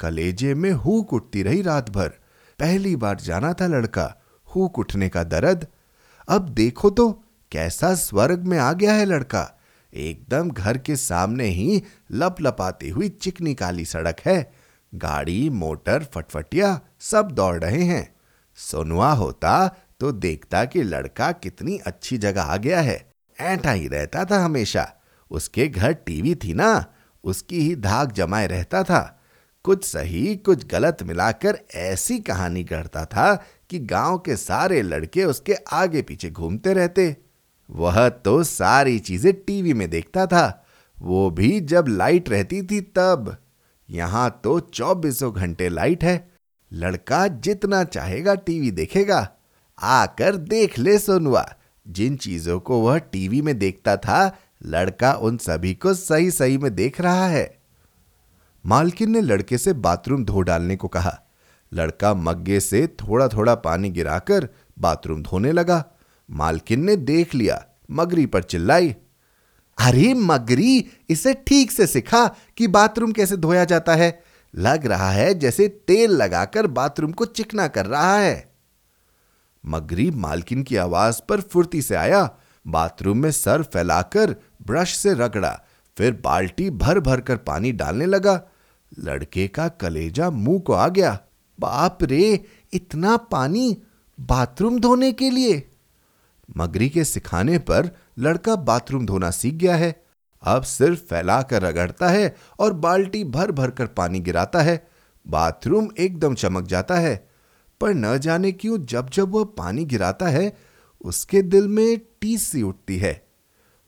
कलेजे 0.00 0.54
में 0.54 0.72
हुक 0.72 1.12
उठती 1.12 1.42
रही 1.42 1.62
रात 1.62 1.90
भर 1.90 2.08
पहली 2.58 2.96
बार 2.96 3.16
जाना 3.16 3.52
था 3.52 3.66
लड़का। 3.66 4.22
हुक 4.56 4.78
उठने 4.78 5.08
का 5.08 5.24
दर्द 5.24 5.66
अब 6.28 6.48
देखो 6.48 6.90
तो 6.90 7.24
कैसा 7.52 7.94
स्वर्ग 7.94 8.42
में 8.42 8.58
आ 8.58 8.72
गया 8.72 8.92
है 8.92 9.04
लड़का। 9.04 9.60
एकदम 9.94 10.50
घर 10.50 10.78
के 10.78 10.96
सामने 10.96 11.44
ही 11.44 11.82
लप 12.12 12.36
लपाती 12.40 12.88
हुई 12.88 13.08
चिकनी 13.08 13.54
काली 13.54 13.84
सड़क 13.84 14.16
है। 14.26 14.52
गाड़ी, 14.94 15.50
मोटर, 15.50 16.04
फटफटिया, 16.04 16.80
सब 17.00 17.30
दौड़ 17.30 17.64
रहे 17.64 17.82
हैं। 17.82 18.16
सोनुआ 18.56 19.12
होता 19.12 19.76
तो 20.00 20.12
देखता 20.12 20.64
कि 20.64 20.82
लड़का 20.82 21.32
कितनी 21.32 21.78
अच्छी 21.78 22.18
जगह 22.18 22.42
आ 22.42 22.56
गया 22.56 22.80
है। 22.80 23.10
ऐठा 23.40 23.70
ही 23.70 23.88
रहता 23.88 24.24
था 24.24 24.44
हमेशा। 24.44 24.92
उसके 25.30 25.68
घर 25.68 25.92
टीवी 25.92 26.34
थी 26.34 26.54
ना, 26.54 26.84
उसकी 27.24 27.60
ही 27.60 27.76
धाक 27.76 28.12
जमाए 28.12 28.46
रहता 28.46 28.82
था। 28.82 29.15
कुछ 29.66 29.84
सही, 29.84 30.36
कुछ 30.36 30.66
गलत 30.66 30.98
मिलाकर 31.02 31.58
ऐसी 31.74 32.18
कहानी 32.18 32.64
गढ़ता 32.64 33.04
था 33.04 33.44
कि 33.70 33.78
गाँव 33.78 34.18
के 34.18 34.36
सारे 34.36 34.82
लड़के 34.82 35.24
उसके 35.24 35.54
आगे 35.54 36.02
पीछे 36.02 36.30
घूमते 36.30 36.74
रहते। 36.74 37.16
वह 37.70 38.08
तो 38.08 38.44
सारी 38.44 38.98
चीज़ें 38.98 39.32
टीवी 39.34 39.74
में 39.74 39.90
देखता 39.90 40.26
था। 40.26 40.66
वो 41.02 41.30
भी 41.30 41.60
जब 41.60 41.84
लाइट 41.88 42.28
रहती 42.28 42.62
थी 42.62 42.80
तब। 42.80 43.36
यहाँ 43.90 44.40
तो 44.44 44.60
चौबीसों 44.60 45.34
घंटे 45.34 45.68
लाइट 45.68 46.04
है। 46.04 46.30
लड़का 46.72 47.26
जितना 47.26 47.84
चाहेगा 47.84 48.34
टीवी 48.34 48.70
देखेगा। 48.70 49.30
आकर 49.82 50.36
देख 50.36 50.78
ले 50.78 50.98
सोनुआ। 50.98 51.54
जिन 51.88 52.16
चीज़ों 52.16 52.60
को 52.60 52.80
वह 52.80 52.98
टीवी 52.98 53.42
में 53.42 53.58
देखता 53.58 53.96
था, 53.96 54.38
लड़का 54.66 55.12
उन 55.12 55.36
सभी 55.36 55.74
को 55.74 55.94
सही 55.94 56.30
सही 56.30 56.58
में 56.58 56.74
देख 56.74 57.00
रहा 57.00 57.26
है। 57.26 57.55
मालकिन 58.66 59.10
ने 59.10 59.20
लड़के 59.20 59.58
से 59.58 59.72
बाथरूम 59.72 60.24
धो 60.24 60.40
डालने 60.40 60.76
को 60.76 60.88
कहा। 60.88 61.18
लड़का 61.72 62.14
मग्गे 62.14 62.60
से 62.60 62.86
थोड़ा 62.86 63.28
थोड़ा 63.28 63.54
पानी 63.54 63.90
गिराकर 63.90 64.48
बाथरूम 64.78 65.22
धोने 65.22 65.52
लगा। 65.52 65.84
मालकिन 66.30 66.84
ने 66.84 66.96
देख 66.96 67.34
लिया, 67.34 67.64
मगरी 67.90 68.26
पर 68.26 68.42
चिल्लाई, 68.42 68.94
अरे 69.78 70.14
मगरी, 70.14 70.88
इसे 71.08 71.34
ठीक 71.46 71.72
से 71.72 71.86
सिखा 71.86 72.26
कि 72.56 72.68
बाथरूम 72.68 73.12
कैसे 73.12 73.36
धोया 73.36 73.64
जाता 73.64 73.94
है। 73.94 74.22
लग 74.54 74.86
रहा 74.86 75.10
है 75.10 75.32
जैसे 75.34 75.68
तेल 75.68 76.10
लगाकर 76.10 76.66
बाथरूम 76.66 77.12
को 77.12 77.24
चिकना 77.24 77.68
कर 77.68 77.86
रहा 77.86 78.16
है। 78.16 78.52
मगरी 79.64 80.10
मालकिन 80.10 80.62
की 80.62 80.76
आवाज़ 80.76 81.20
पर 81.28 81.40
फुर्ती 81.40 81.82
से 81.82 81.94
आया, 81.94 82.30
बाथरूम 82.66 83.18
में 83.18 83.30
सर 83.30 83.62
फैलाकर 83.62 84.34
ब्रश 84.66 84.96
से 84.96 85.14
रगड़ा, 85.14 85.60
फिर 85.96 86.12
बाल्टी 86.24 86.70
भर 86.70 87.00
भर 87.00 87.20
कर 87.20 87.36
पानी 87.36 87.72
डालने 87.72 88.06
लगा। 88.06 88.40
लड़के 88.98 89.48
का 89.48 89.68
कलेजा 89.68 90.30
मुँह 90.30 90.60
को 90.60 90.72
आ 90.72 90.88
गया। 90.88 91.20
बाप 91.60 91.98
रे, 92.02 92.44
इतना 92.72 93.16
पानी 93.16 93.82
बाथरूम 94.20 94.80
धोने 94.80 95.12
के 95.12 95.30
लिए। 95.30 95.70
मगरी 96.56 96.88
के 96.88 97.04
सिखाने 97.04 97.58
पर 97.58 97.90
लड़का 98.18 98.56
बाथरूम 98.56 99.06
धोना 99.06 99.30
सीख 99.30 99.54
गया 99.54 99.76
है। 99.76 100.04
अब 100.42 100.62
सिर्फ़ 100.62 101.00
फैलाकर 101.00 101.62
रगड़ता 101.62 102.08
है 102.08 102.36
और 102.58 102.72
बाल्टी 102.72 103.24
भर 103.24 103.52
भर 103.52 103.70
कर 103.70 103.86
पानी 103.86 104.20
गिराता 104.20 104.62
है। 104.62 104.88
बाथरूम 105.26 105.88
एकदम 105.98 106.34
चमक 106.34 106.64
जाता 106.64 106.94
है। 106.94 107.28
पर 107.80 107.94
न 107.94 108.18
जाने 108.18 108.52
क्यों 108.52 108.78
जब 108.78 109.10
जब 109.10 109.30
वह 109.30 109.44
पानी 109.44 109.84
गिराता 109.84 110.26
है, 110.26 110.56
उसके 111.00 111.42
दिल 111.42 111.68
में 111.68 112.00
टीस 112.20 112.42
सी 112.42 112.62
उठती 112.62 112.96
है। 112.98 113.26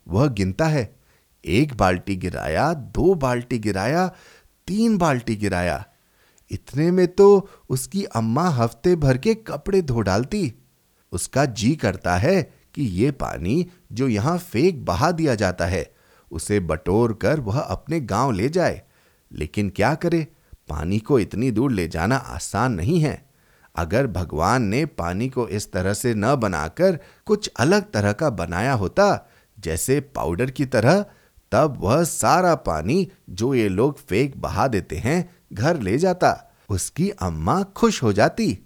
वह 0.08 0.26
गिनता 0.26 0.66
है, 0.66 0.96
एक 1.44 1.74
बाल्टी 1.74 2.16
गिराया, 2.16 2.74
दो 2.74 3.14
बाल्टी 3.14 3.58
गिराया 3.58 4.14
तीन 4.68 4.96
बाल्टी 4.98 5.36
गिराया। 5.36 5.84
इतने 6.50 6.90
में 6.90 7.06
तो 7.08 7.48
उसकी 7.68 8.04
अम्मा 8.04 8.48
हफ़्ते 8.48 8.96
भर 8.96 9.18
के 9.18 9.34
कपड़े 9.34 9.82
धो 9.82 10.00
डालती। 10.00 10.54
उसका 11.12 11.44
जी 11.44 11.74
करता 11.76 12.16
है 12.16 12.42
कि 12.74 12.82
ये 12.82 13.10
पानी 13.10 13.66
जो 13.92 14.08
यहाँ 14.08 14.38
फेंक 14.38 14.84
बहा 14.84 15.10
दिया 15.12 15.34
जाता 15.34 15.66
है, 15.66 15.90
उसे 16.30 16.60
बटोर 16.60 17.12
कर 17.12 17.40
वह 17.40 17.60
अपने 17.60 18.00
गाँव 18.00 18.32
ले 18.32 18.48
जाए। 18.48 18.82
लेकिन 19.32 19.70
क्या 19.70 19.94
करे? 19.94 20.26
पानी 20.68 20.98
को 20.98 21.18
इतनी 21.18 21.50
दूर 21.50 21.72
ले 21.72 21.88
जाना 21.88 22.16
आसान 22.16 22.72
नहीं 22.72 23.00
है। 23.00 23.26
अगर 23.76 24.06
भगवान 24.06 24.62
ने 24.62 24.84
पानी 24.86 25.28
को 25.28 25.48
इस 25.48 25.72
तरह 25.72 25.92
से 25.92 26.14
न 26.14 26.34
बनाकर 26.36 26.98
कुछ 27.26 27.50
अलग 27.56 27.90
तरह 27.90 28.12
का 28.12 28.30
बनाया 28.30 28.72
होता, 28.72 29.28
जैसे 29.58 30.00
पाउडर 30.00 30.50
की 30.50 30.66
तरह 30.66 31.04
तब 31.52 31.76
वह 31.80 32.04
सारा 32.04 32.54
पानी 32.54 33.10
जो 33.30 33.54
ये 33.54 33.68
लोग 33.68 33.98
फेंक 33.98 34.36
बहा 34.36 34.68
देते 34.68 34.96
हैं, 34.96 35.30
घर 35.52 35.80
ले 35.80 35.98
जाता। 35.98 36.54
उसकी 36.68 37.10
अम्मा 37.10 37.62
खुश 37.62 38.02
हो 38.02 38.12
जाती। 38.12 38.58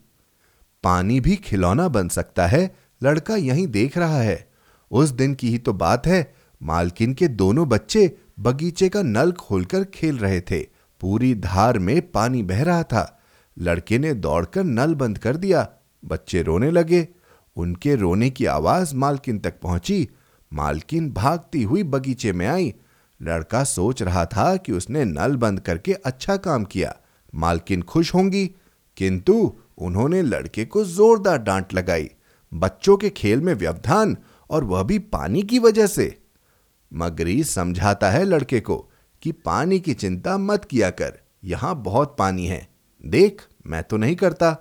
पानी 0.83 1.21
भी 1.21 1.37
खिलौना 1.37 1.89
बन 1.89 2.09
सकता 2.09 2.47
है, 2.47 2.77
लड़का 3.03 3.37
यहीं 3.37 3.67
देख 3.67 3.99
रहा 3.99 4.19
है। 4.19 4.51
उस 4.91 5.11
दिन 5.11 5.35
की 5.35 5.49
ही 5.49 5.59
तो 5.59 5.73
बात 5.73 6.07
है, 6.07 6.35
मालकिन 6.63 7.15
के 7.15 7.29
दोनों 7.29 7.69
बच्चे 7.69 8.19
बगीचे 8.41 8.89
का 8.89 9.03
नल 9.03 9.33
खोलकर 9.33 9.85
खेल 9.85 10.19
रहे 10.19 10.41
थे। 10.41 10.67
पूरी 11.01 11.35
धार 11.35 11.79
में 11.79 12.11
पानी 12.11 12.43
बह 12.43 12.63
रहा 12.63 12.83
था। 12.83 13.21
लड़के 13.59 13.99
ने 13.99 14.15
दौड़कर 14.15 14.65
नल 14.65 14.95
बंद 14.95 15.19
कर 15.19 15.37
दिया। 15.37 15.69
बच्चे 16.05 16.43
रोने 16.43 16.71
लगे। 16.71 17.09
उनके 17.57 17.95
रोने 17.95 18.31
की 18.31 18.47
आवाज़ 18.47 18.95
मालकिन 18.95 19.39
तक 19.39 19.55
पहुँची। 19.63 20.09
मालकिन 20.53 21.11
भागती 21.13 21.63
हुई 21.63 21.83
बगीचे 21.83 22.33
में 22.33 22.47
आई। 22.47 22.75
लड़का 23.21 23.65
सोच 23.65 24.03
रहा 24.03 24.25
था 24.27 24.57
कि 24.57 24.73
उसने 24.73 25.05
नल 25.05 25.37
बंद 25.37 25.61
करके 25.61 25.93
अच्छा 25.93 26.37
काम 26.37 26.65
किया। 26.65 26.95
मालकिन 27.35 27.83
खुश 27.83 28.15
होंगी, 28.15 28.47
किंतु 28.97 29.57
उन्होंने 29.79 30.23
लड़के 30.23 30.65
को 30.65 30.85
जोरदार 30.85 31.39
डांट 31.39 31.75
लगाई। 31.75 32.11
बच्चों 32.53 32.97
के 32.97 33.11
खेल 33.11 33.41
में 33.41 33.55
व्यवधान 33.55 34.17
और 34.51 34.65
वह 34.65 34.83
भी 34.83 34.99
पानी 34.99 35.43
की 35.43 35.59
वजह 35.59 35.87
से। 35.87 36.17
मगरी 36.93 37.45
समझाता 37.45 38.11
है 38.11 38.25
लड़के 38.25 38.61
को 38.61 38.77
कि 39.23 39.33
पानी 39.33 39.81
की 39.81 39.95
चिंता 39.95 40.37
मत 40.39 40.65
किया 40.65 40.91
कर, 40.91 41.19
यहाँ 41.45 41.75
बहुत 41.83 42.17
पानी 42.19 42.47
है। 42.47 42.69
देख, 43.05 43.43
मैं 43.67 43.83
तो 43.83 43.97
नहीं 43.97 44.17
करता। 44.17 44.57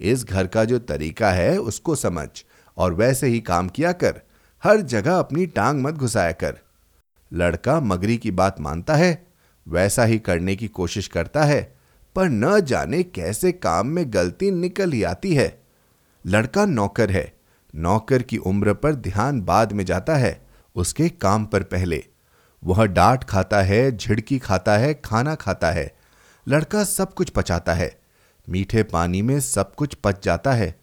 इस 0.00 0.24
घर 0.24 0.46
का 0.46 0.64
जो 0.64 0.78
तरीका 0.78 1.30
है, 1.30 1.58
उसको 1.58 1.94
समझ 1.94 2.28
और 2.76 2.94
वैसे 2.94 3.26
ही 3.26 3.40
काम 3.40 3.68
किया 3.68 3.92
कर। 3.92 4.20
हर 4.64 4.80
जगह 4.80 5.18
अपनी 5.18 5.46
टांग 5.46 5.82
मत 5.82 5.94
घुसाया 5.94 6.32
कर। 6.32 6.58
लड़का 7.32 7.80
मगरी 7.80 8.16
की 8.16 8.30
बात 8.30 8.60
मानता 8.60 8.94
है, 8.94 9.26
वैसा 9.68 10.04
ही 10.04 10.18
करने 10.18 10.56
की 10.56 10.68
कोशिश 10.68 11.08
करता 11.08 11.44
है, 11.44 11.76
पर 12.16 12.28
न 12.28 12.60
जाने 12.60 13.02
कैसे 13.02 13.52
काम 13.52 13.86
में 13.86 14.12
गलती 14.12 14.50
निकल 14.50 14.92
ही 14.92 15.02
आती 15.02 15.34
है। 15.34 15.62
लड़का 16.26 16.64
नौकर 16.64 17.10
है, 17.10 17.38
नौकर 17.74 18.22
की 18.22 18.36
उम्र 18.36 18.74
पर 18.74 18.94
ध्यान 18.94 19.42
बाद 19.42 19.72
में 19.72 19.84
जाता 19.84 20.16
है, 20.16 20.46
उसके 20.76 21.08
काम 21.08 21.46
पर 21.46 21.62
पहले। 21.62 22.04
वह 22.64 22.84
डांट 22.84 23.24
खाता 23.24 23.62
है, 23.62 23.96
झिड़की 23.96 24.38
खाता 24.38 24.76
है, 24.76 24.94
खाना 24.94 25.34
खाता 25.34 25.70
है। 25.70 25.96
लड़का 26.48 26.84
सब 26.84 27.14
कुछ 27.14 27.30
पचाता 27.30 27.74
है, 27.74 28.00
मीठे 28.48 28.82
पानी 28.82 29.22
में 29.22 29.40
सब 29.40 29.74
कुछ 29.74 29.94
पच 29.94 30.24
जाता 30.24 30.52
है। 30.52 30.80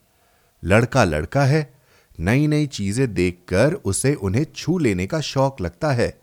लड़का 0.63 1.03
लड़का 1.03 1.43
है 1.43 1.74
नई 2.19 2.47
नई 2.47 2.65
चीज़ें 2.67 3.13
देखकर 3.13 3.73
उसे 3.73 4.13
उन्हें 4.13 4.45
छू 4.55 4.77
लेने 4.77 5.07
का 5.07 5.19
शौक 5.21 5.61
लगता 5.61 5.91
है। 5.91 6.13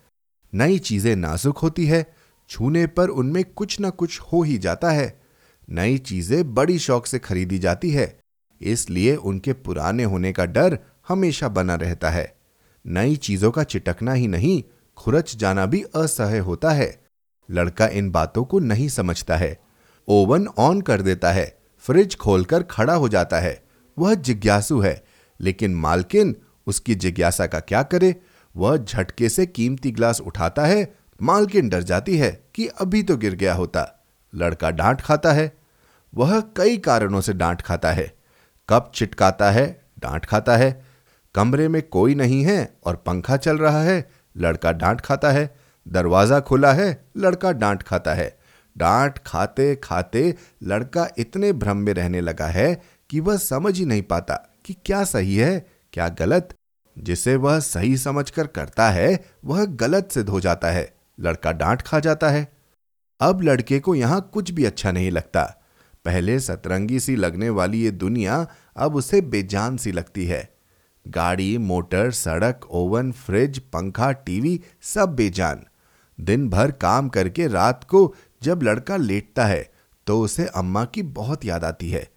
नई 0.53 0.79
चीज़ें 0.79 1.15
नाजुक 1.17 1.59
होती 1.59 1.87
है, 1.87 2.07
छूने 2.51 2.87
पर 2.87 3.09
उनमें 3.09 3.45
कुछ 3.45 3.79
ना 3.81 3.91
कुछ 3.91 4.21
हो 4.23 4.43
ही 4.43 4.59
जाता 4.59 4.91
है। 4.91 5.21
नई 5.69 5.99
चीज़ें 5.99 6.55
बड़ी 6.55 6.79
शौक 6.79 7.07
से 7.07 7.19
खरीदी 7.19 7.59
जाती 7.59 7.91
है, 7.91 8.19
इसलिए 8.61 9.15
उनके 9.17 9.53
पुराने 9.53 10.05
होने 10.05 10.33
का 10.33 10.45
डर 10.47 10.79
हमेशा 11.09 11.49
बना 11.49 11.75
रहता 11.75 12.11
है। 12.11 12.33
नई 12.85 13.17
चीज़ों 13.17 13.51
का 13.51 13.63
चिटकना 13.63 14.13
ही 14.13 14.27
नहीं, 14.29 14.63
खुरच 14.97 15.37
जाना 15.37 15.67
भी 15.67 15.83
असह्य 15.97 16.39
होता 16.39 16.71
है। 16.71 17.01
लड़का 17.49 17.87
इन 17.89 18.11
बातों 18.11 18.45
को 18.45 18.59
नहीं 18.59 18.89
समझता 18.89 19.37
है। 19.37 19.57
ओवन 20.09 20.47
ऑन 20.59 20.81
कर 20.81 21.03
देता 21.03 21.33
है, 21.33 21.47
फ्रिज 21.85 22.17
खोलकर 22.17 22.63
खड़ा 22.63 22.95
हो 22.95 23.09
जाता 23.09 23.41
है। 23.41 23.63
वह 23.97 24.15
जिज्ञासु 24.15 24.79
है 24.81 25.03
लेकिन 25.43 25.75
मालकिन 25.75 26.37
उसकी 26.67 26.95
जिज्ञासा 26.95 27.47
का 27.47 27.61
क्या 27.61 27.83
करे? 27.83 28.17
वह 28.57 28.77
झटके 28.77 29.29
से 29.29 29.47
कीमती 29.47 29.91
ग्लास 29.91 30.21
उठाता 30.21 30.65
है। 30.65 30.95
मालकिन 31.23 31.69
डर 31.69 31.83
जाती 31.83 32.17
है 32.17 32.45
कि 32.55 32.67
अभी 32.67 33.03
तो 33.03 33.17
गिर 33.17 33.35
गया 33.35 33.55
होता। 33.55 34.05
लड़का 34.35 34.71
डांट 34.71 35.01
खाता 35.01 35.33
है। 35.33 35.53
वह 36.15 36.41
कई 36.41 36.77
कारणों 36.77 37.21
से 37.21 37.33
डांट 37.33 37.63
खाता 37.63 37.93
है। 37.93 38.15
कब 38.69 38.93
चिटकाता 38.95 39.51
है, 39.51 39.85
डांट 39.99 40.25
खाता 40.25 40.57
है। 40.57 40.87
कमरे 41.35 41.69
में 41.69 41.83
कोई 41.83 42.15
नहीं 42.15 42.45
है 42.45 42.77
और 42.85 42.97
पंखा 42.97 43.37
चल 43.37 43.59
रहा 43.59 43.83
है। 43.83 44.11
लड़का 44.37 44.73
डांट 44.73 45.01
खाता 45.01 45.31
है। 45.31 45.55
दरवाज़ा 45.89 46.41
खुला 46.41 46.73
है, 46.73 47.05
लड़का 47.17 47.53
डांट 47.53 47.83
खाता 47.83 48.15
है। 48.15 48.39
डांट 48.79 49.19
खाते 49.19 49.77
खाते 49.77 50.35
लड़का 50.63 51.09
इतने 51.19 51.53
भ्रम 51.53 51.77
में 51.77 51.95
रहने 51.95 52.21
लगा 52.21 52.47
है 52.47 52.83
कि 53.11 53.21
वह 53.21 53.37
समझ 53.37 53.79
ही 53.79 53.85
नहीं 53.85 54.03
पाता। 54.03 54.52
कि 54.65 54.77
क्या 54.85 55.05
सही 55.05 55.37
है, 55.37 55.67
क्या 55.93 56.09
गलत। 56.09 56.55
जिसे 56.97 57.37
वह 57.37 57.59
सही 57.59 57.97
समझकर 57.97 58.47
करता 58.47 58.91
है, 58.91 59.25
वह 59.45 59.65
गलत 59.65 60.11
सिद्ध 60.13 60.29
हो 60.29 60.41
जाता 60.41 60.71
है, 60.71 60.95
लड़का 61.21 61.53
डांट 61.53 61.83
खा 61.83 62.01
जाता 62.01 62.29
है। 62.31 62.53
अब 63.21 63.43
लड़के 63.43 63.81
को 63.81 63.95
यहाँ 63.95 64.31
कुछ 64.33 64.51
भी 64.51 64.65
अच्छा 64.65 64.93
नहीं 64.93 65.11
लगता। 65.11 65.43
पहले 66.05 66.41
सतरंगी 66.41 67.01
सी 67.01 67.17
लगने 67.17 67.51
वाली 67.51 67.83
ये 67.83 67.91
दुनिया 67.91 68.47
अब 68.77 68.97
उसे 68.97 69.21
बेजान 69.21 69.77
सी 69.77 69.93
लगती 69.93 70.27
है। 70.27 70.49
गाड़ी, 71.09 71.59
मोटर, 71.59 72.11
सड़क, 72.11 72.67
ओवन, 72.71 73.13
फ्रिज, 73.13 73.59
पंखा, 73.59 74.13
टीवी 74.13 74.61
सब 74.83 75.15
बेजान। 75.15 75.65
दिन 76.21 76.49
भर 76.51 76.71
काम 76.71 77.09
करके 77.09 77.47
रात 77.47 77.85
को 77.85 78.15
जब 78.43 78.63
लड़का 78.63 78.97
लेटता 78.97 79.47
है 79.47 79.73
तो 80.07 80.21
उसे 80.21 80.47
अम्मा 80.47 80.85
की 80.85 81.03
बहुत 81.03 81.45
याद 81.45 81.65
आती 81.65 81.91
है। 81.91 82.09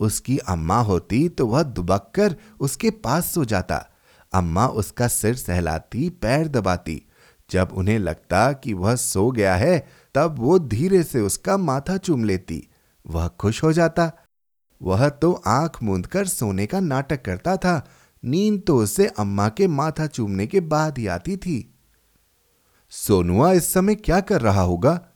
उसकी 0.00 0.38
अम्मा 0.38 0.80
होती 0.80 1.28
तो 1.28 1.46
वह 1.46 1.62
दुबक 1.62 2.12
कर 2.14 2.36
उसके 2.60 2.90
पास 2.90 3.26
सो 3.26 3.44
जाता। 3.44 3.90
अम्मा 4.32 4.66
उसका 4.66 5.08
सिर 5.08 5.34
सहलाती, 5.34 6.08
पैर 6.10 6.48
दबाती। 6.48 7.02
जब 7.50 7.68
उन्हें 7.72 7.98
लगता 7.98 8.52
कि 8.52 8.72
वह 8.72 8.94
सो 8.94 9.30
गया 9.30 9.54
है, 9.56 9.88
तब 10.14 10.36
वो 10.38 10.58
धीरे 10.58 11.02
से 11.02 11.20
उसका 11.20 11.56
माथा 11.56 11.96
चूम 11.96 12.24
लेती। 12.24 12.68
वह 13.06 13.28
खुश 13.28 13.62
हो 13.62 13.72
जाता। 13.72 14.12
वह 14.82 15.08
तो 15.08 15.32
आँख 15.46 15.82
मूंद 15.82 16.06
कर 16.06 16.26
सोने 16.26 16.66
का 16.66 16.80
नाटक 16.80 17.22
करता 17.22 17.56
था। 17.56 17.88
नींद 18.24 18.62
तो 18.66 18.76
उसे 18.76 19.06
अम्मा 19.06 19.48
के 19.48 19.66
माथा 19.66 20.06
चूमने 20.06 20.46
के 20.46 20.60
बाद 20.60 20.98
ही 20.98 21.06
आती 21.06 21.36
थी। 21.36 21.74
सोनुआ, 22.90 23.52
इस 23.52 23.72
समय 23.72 23.94
क्या 23.94 24.20
कर 24.20 24.40
रहा 24.40 24.60
होगा? 24.60 25.08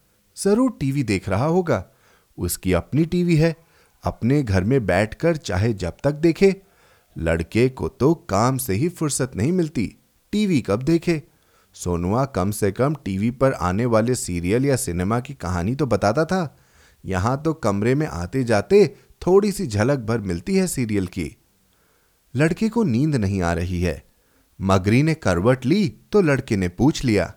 ज़रूर 0.44 0.76
टीवी 0.80 1.02
देख 1.02 1.28
रहा 1.28 1.44
होगा। 1.44 1.84
उसकी 2.38 2.72
अपनी 2.72 3.04
टीवी 3.04 3.36
है। 3.36 3.56
अपने 4.04 4.42
घर 4.42 4.64
में 4.64 4.86
बैठकर 4.86 5.36
चाहे 5.36 5.72
जब 5.72 5.96
तक 6.04 6.12
देखे। 6.12 6.54
लड़के 7.16 7.68
को 7.68 7.88
तो 7.88 8.14
काम 8.14 8.56
से 8.56 8.74
ही 8.74 8.88
फुर्सत 8.88 9.32
नहीं 9.36 9.52
मिलती। 9.52 9.94
टीवी 10.32 10.60
कब 10.60 10.82
देखे? 10.82 11.22
सोनुआ 11.74 12.24
कम 12.24 12.50
से 12.50 12.72
कम 12.72 12.94
टीवी 12.94 13.30
पर 13.30 13.52
आने 13.52 13.86
वाले 13.86 14.14
सीरियल 14.14 14.66
या 14.66 14.76
सिनेमा 14.76 15.20
की 15.20 15.34
कहानी 15.34 15.74
तो 15.74 15.86
बताता 15.86 16.24
था। 16.24 16.56
यहाँ 17.04 17.40
तो 17.42 17.52
कमरे 17.52 17.94
में 17.94 18.06
आते 18.06 18.44
जाते 18.44 18.86
थोड़ी 19.26 19.52
सी 19.52 19.66
झलक 19.66 19.98
भर 19.98 20.18
मिलती 20.18 20.56
है 20.56 20.66
सीरियल 20.66 21.06
की। 21.06 21.36
लड़के 22.34 22.68
को 22.68 22.82
नींद 22.82 23.16
नहीं 23.16 23.42
आ 23.42 23.52
रही 23.52 23.80
है। 23.82 24.02
मगरी 24.60 25.02
ने 25.02 25.14
करवट 25.14 25.64
ली 25.66 25.88
तो 26.12 26.20
लड़के 26.20 26.56
ने 26.56 26.68
पूछ 26.68 27.04
लिया, 27.04 27.32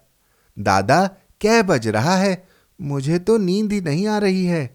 दादा, 0.57 1.05
क्या 1.41 1.61
बज 1.61 1.87
रहा 1.87 2.15
है? 2.15 2.47
मुझे 2.79 3.19
तो 3.19 3.37
नींद 3.37 3.71
ही 3.73 3.81
नहीं 3.81 4.07
आ 4.07 4.17
रही 4.17 4.45
है। 4.45 4.74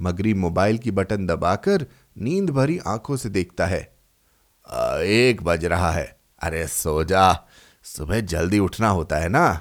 मगरी 0.00 0.34
मोबाइल 0.34 0.78
की 0.78 0.90
बटन 0.90 1.26
दबाकर 1.26 1.86
नींद 2.18 2.50
भरी 2.50 2.78
आँखों 2.86 3.16
से 3.16 3.28
देखता 3.28 3.66
है। 3.66 3.96
एक 5.02 5.42
बज 5.42 5.64
रहा 5.64 5.90
है। 5.90 6.20
अरे, 6.40 6.66
सो 6.66 7.04
जा। 7.04 7.48
सुबह 7.82 8.20
जल्दी 8.20 8.58
उठना 8.58 8.88
होता 8.88 9.16
है 9.16 9.28
ना? 9.28 9.60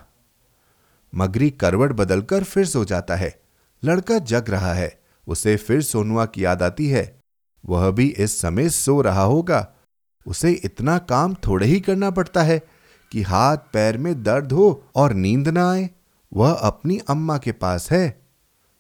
मगरी 1.15 1.50
करवट 1.50 1.91
बदलकर 1.91 2.43
फिर 2.43 2.65
सो 2.65 2.86
जाता 2.86 3.15
है। 3.15 3.41
लड़का 3.84 4.19
जग 4.19 4.46
रहा 4.50 4.74
है। 4.74 5.02
उसे 5.28 5.56
फिर 5.56 5.82
सोनुआ 5.82 6.26
की 6.26 6.46
याद 6.46 6.63
आती 6.63 6.88
है। 6.88 7.19
वह 7.65 7.91
भी 7.91 8.08
इस 8.08 8.41
समय 8.41 8.69
सो 8.69 9.02
रहा 9.02 9.24
होगा। 9.24 9.74
उसे 10.28 10.52
इतना 10.52 10.98
काम 10.98 11.34
थोड़े 11.34 11.67
ही 11.67 11.80
करना 11.80 12.10
पड़ता 12.10 12.43
है 12.43 12.62
कि 13.12 13.22
हाथ 13.22 13.58
पैर 13.58 13.98
में 13.98 14.24
दर्द 14.24 14.52
हो 14.52 14.84
और 14.96 15.13
नींद 15.13 15.48
ना 15.48 15.72
आए। 15.72 15.89
वह 16.34 16.52
अपनी 16.52 16.98
अम्मा 16.98 17.38
के 17.38 17.52
पास 17.52 17.91
है। 17.91 18.22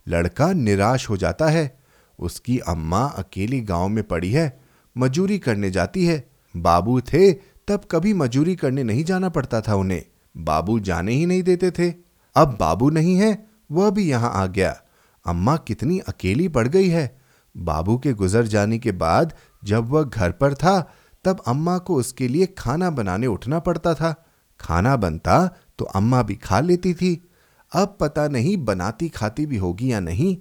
लड़का 0.07 0.53
निराश 0.53 1.09
हो 1.09 1.17
जाता 1.17 1.47
है। 1.47 1.79
उसकी 2.19 2.59
अम्मा 2.59 3.05
अकेली 3.05 3.61
गाँव 3.61 3.87
में 3.87 4.03
पड़ी 4.03 4.31
है, 4.31 4.61
मजूरी 4.97 5.39
करने 5.39 5.71
जाती 5.71 6.05
है। 6.05 6.29
बाबू 6.57 7.01
थे, 7.01 7.33
तब 7.67 7.81
कभी 7.91 8.13
मजूरी 8.13 8.55
करने 8.55 8.83
नहीं 8.83 9.03
जाना 9.03 9.29
पड़ता 9.29 9.61
था 9.61 9.75
उन्हें। 9.75 10.05
बाबू 10.37 10.79
जाने 10.79 11.13
ही 11.13 11.25
नहीं 11.25 11.43
देते 11.43 11.71
थे। 11.71 11.93
अब 12.35 12.57
बाबू 12.59 12.89
नहीं 12.89 13.15
है, 13.15 13.47
वह 13.71 13.89
भी 13.89 14.09
यहाँ 14.09 14.31
आ 14.33 14.45
गया। 14.45 14.81
अम्मा 15.25 15.57
कितनी 15.57 15.99
अकेली 15.99 16.47
पड़ 16.47 16.67
गई 16.67 16.89
है। 16.89 17.21
बाबू 17.57 17.97
के 17.97 18.13
गुजर 18.13 18.47
जाने 18.47 18.79
के 18.79 18.91
बाद 18.91 19.33
जब 19.63 19.89
वह 19.89 20.03
घर 20.03 20.31
पर 20.31 20.53
था, 20.53 20.93
तब 21.23 21.43
अम्मा 21.47 21.77
को 21.77 21.95
उसके 21.95 22.27
लिए 22.27 22.45
खाना 22.45 22.89
बनाने 22.89 23.27
उठना 23.27 23.59
पड़ता 23.59 23.93
था। 23.93 24.25
खाना 24.59 24.95
बनता 24.95 25.49
तो 25.77 25.85
अम्मा 25.85 26.23
भी 26.23 26.35
खा 26.35 26.59
लेती 26.59 26.93
थी। 26.93 27.29
अब 27.73 27.97
पता 27.99 28.27
नहीं 28.27 28.57
बनाती 28.57 29.09
खाती 29.09 29.45
भी 29.45 29.57
होगी 29.57 29.91
या 29.91 29.99
नहीं। 29.99 30.37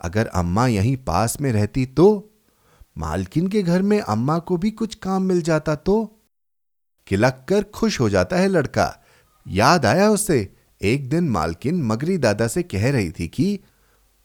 अगर 0.00 0.26
अम्मा 0.26 0.66
यहीं 0.66 0.96
पास 0.96 1.40
में 1.40 1.52
रहती 1.52 1.86
तो? 1.86 2.34
मालकिन 2.98 3.46
के 3.46 3.62
घर 3.62 3.82
में 3.82 4.00
अम्मा 4.00 4.38
को 4.38 4.56
भी 4.56 4.70
कुछ 4.70 4.94
काम 4.94 5.22
मिल 5.22 5.42
जाता 5.42 5.74
तो? 5.74 6.22
किलक 7.06 7.46
कर 7.48 7.62
खुश 7.62 8.00
हो 8.00 8.10
जाता 8.10 8.36
है 8.36 8.48
लड़का। 8.48 9.04
याद 9.48 9.86
आया 9.86 10.10
उसे? 10.10 10.54
एक 10.82 11.08
दिन 11.08 11.28
मालकिन 11.28 11.82
मगरी 11.82 12.18
दादा 12.18 12.48
से 12.48 12.62
कह 12.62 12.90
रही 12.90 13.10
थी 13.10 13.28
कि, 13.28 13.60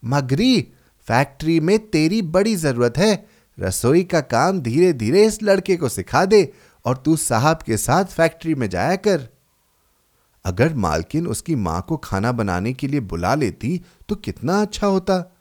मगरी, 0.04 0.72
फैक्ट्री 1.00 1.60
में 1.60 1.90
तेरी 1.90 2.22
बड़ी 2.22 2.56
ज़रूरत 2.56 2.98
है। 2.98 3.26
रसोई 3.60 4.04
का 4.04 4.20
काम 4.20 4.60
धीरे 4.60 4.92
धीरे 4.92 5.26
इस 5.26 5.42
लड़के 5.42 5.76
को 5.76 5.88
सिखा 5.88 6.24
दे 6.24 6.52
और 6.84 6.96
तू 6.96 7.16
साहब 7.16 7.56
के 7.56 7.76
साथ 7.76 8.04
फैक्ट्री 8.04 8.54
में 8.54 8.70
जाया 8.70 8.96
कर। 8.96 9.28
अगर 10.44 10.74
मालकिन 10.74 11.26
उसकी 11.26 11.54
माँ 11.54 11.84
को 11.88 11.96
खाना 11.96 12.32
बनाने 12.32 12.72
के 12.72 12.86
लिए 12.86 13.00
बुला 13.00 13.34
लेती 13.34 13.80
तो 14.08 14.14
कितना 14.14 14.60
अच्छा 14.62 14.86
होता। 14.86 15.36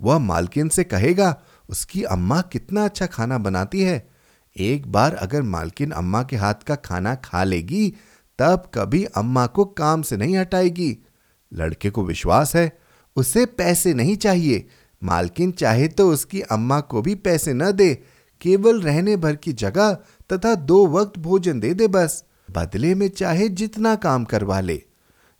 वह 0.00 0.18
मालकिन 0.18 0.68
से 0.68 0.84
कहेगा, 0.84 1.36
उसकी 1.68 2.02
अम्मा 2.02 2.40
कितना 2.40 2.84
अच्छा 2.84 3.06
खाना 3.06 3.38
बनाती 3.38 3.82
है। 3.82 4.08
एक 4.56 4.86
बार 4.92 5.14
अगर 5.14 5.42
मालकिन 5.42 5.90
अम्मा 5.90 6.22
के 6.22 6.36
हाथ 6.36 6.54
का 6.54 6.74
खाना 6.74 7.14
खा 7.14 7.44
लेगी, 7.44 7.94
तब 8.38 8.70
कभी 8.74 9.04
अम्मा 9.04 9.46
को 9.46 9.64
काम 9.64 10.02
से 10.02 10.16
नहीं 10.16 10.36
हटाएगी। 10.36 10.96
लड़के 11.52 11.90
को 11.90 12.04
विश्वास 12.04 12.56
है, 12.56 12.78
उसे 13.16 13.46
पैसे 13.46 13.94
नहीं 13.94 14.16
चाहिए। 14.16 14.66
मालकिन 15.02 15.52
चाहे 15.52 15.88
तो 15.88 16.10
उसकी 16.12 16.40
अम्मा 16.40 16.80
को 16.80 17.02
भी 17.02 17.14
पैसे 17.14 17.54
न 17.54 17.72
दे। 17.72 17.94
केवल 18.40 18.80
रहने 18.80 19.16
भर 19.16 19.36
की 19.36 19.52
जगह 19.52 19.92
तथा 20.32 20.54
दो 20.54 20.86
वक्त 20.86 21.18
भोजन 21.18 21.60
दे 21.60 21.74
दे 21.74 21.88
बस। 21.88 22.24
बदले 22.50 22.94
में 22.94 23.08
चाहे 23.08 23.48
जितना 23.48 23.94
काम 23.94 24.24
करवा 24.24 24.60
ले। 24.60 24.82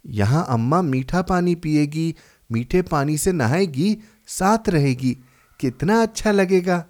यहाँ 0.07 0.47
अम्मा 0.49 0.83
मीठा 0.83 1.23
पानी 1.23 1.55
पिएगी, 1.55 2.14
मीठे 2.53 2.83
पानी 2.83 3.19
से 3.19 3.33
नहाएगी, 3.33 3.99
साथ 4.27 4.69
रहेगी। 4.69 5.17
कितना 5.61 6.03
अच्छा 6.03 6.31
लगेगा। 6.31 6.85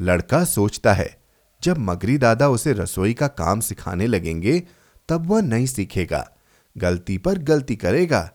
लड़का 0.00 0.44
सोचता 0.44 0.92
है, 0.92 1.22
जब 1.62 1.78
मगरी 1.78 2.18
दादा 2.18 2.48
उसे 2.48 2.72
रसोई 2.72 3.14
का 3.14 3.26
काम 3.26 3.60
सिखाने 3.60 4.06
लगेंगे, 4.06 4.62
तब 5.08 5.26
वह 5.26 5.42
नहीं 5.42 5.66
सीखेगा। 5.66 6.30
गलती 6.78 7.18
पर 7.18 7.38
गलती 7.38 7.76
करेगा। 7.76 8.32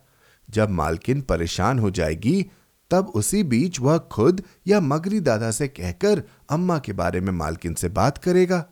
जब 0.49 0.69
मालकिन 0.69 1.21
परेशान 1.21 1.79
हो 1.79 1.91
जाएगी, 1.91 2.45
तब 2.91 3.05
उसी 3.15 3.43
बीच 3.43 3.79
वह 3.79 3.97
खुद 3.97 4.43
या 4.67 4.81
मगरी 4.81 5.19
दादा 5.19 5.51
से 5.51 5.67
कहकर 5.67 6.23
अम्मा 6.49 6.79
के 6.79 6.93
बारे 6.93 7.21
में 7.21 7.31
मालकिन 7.31 7.73
से 7.73 7.89
बात 7.89 8.17
करेगा। 8.17 8.65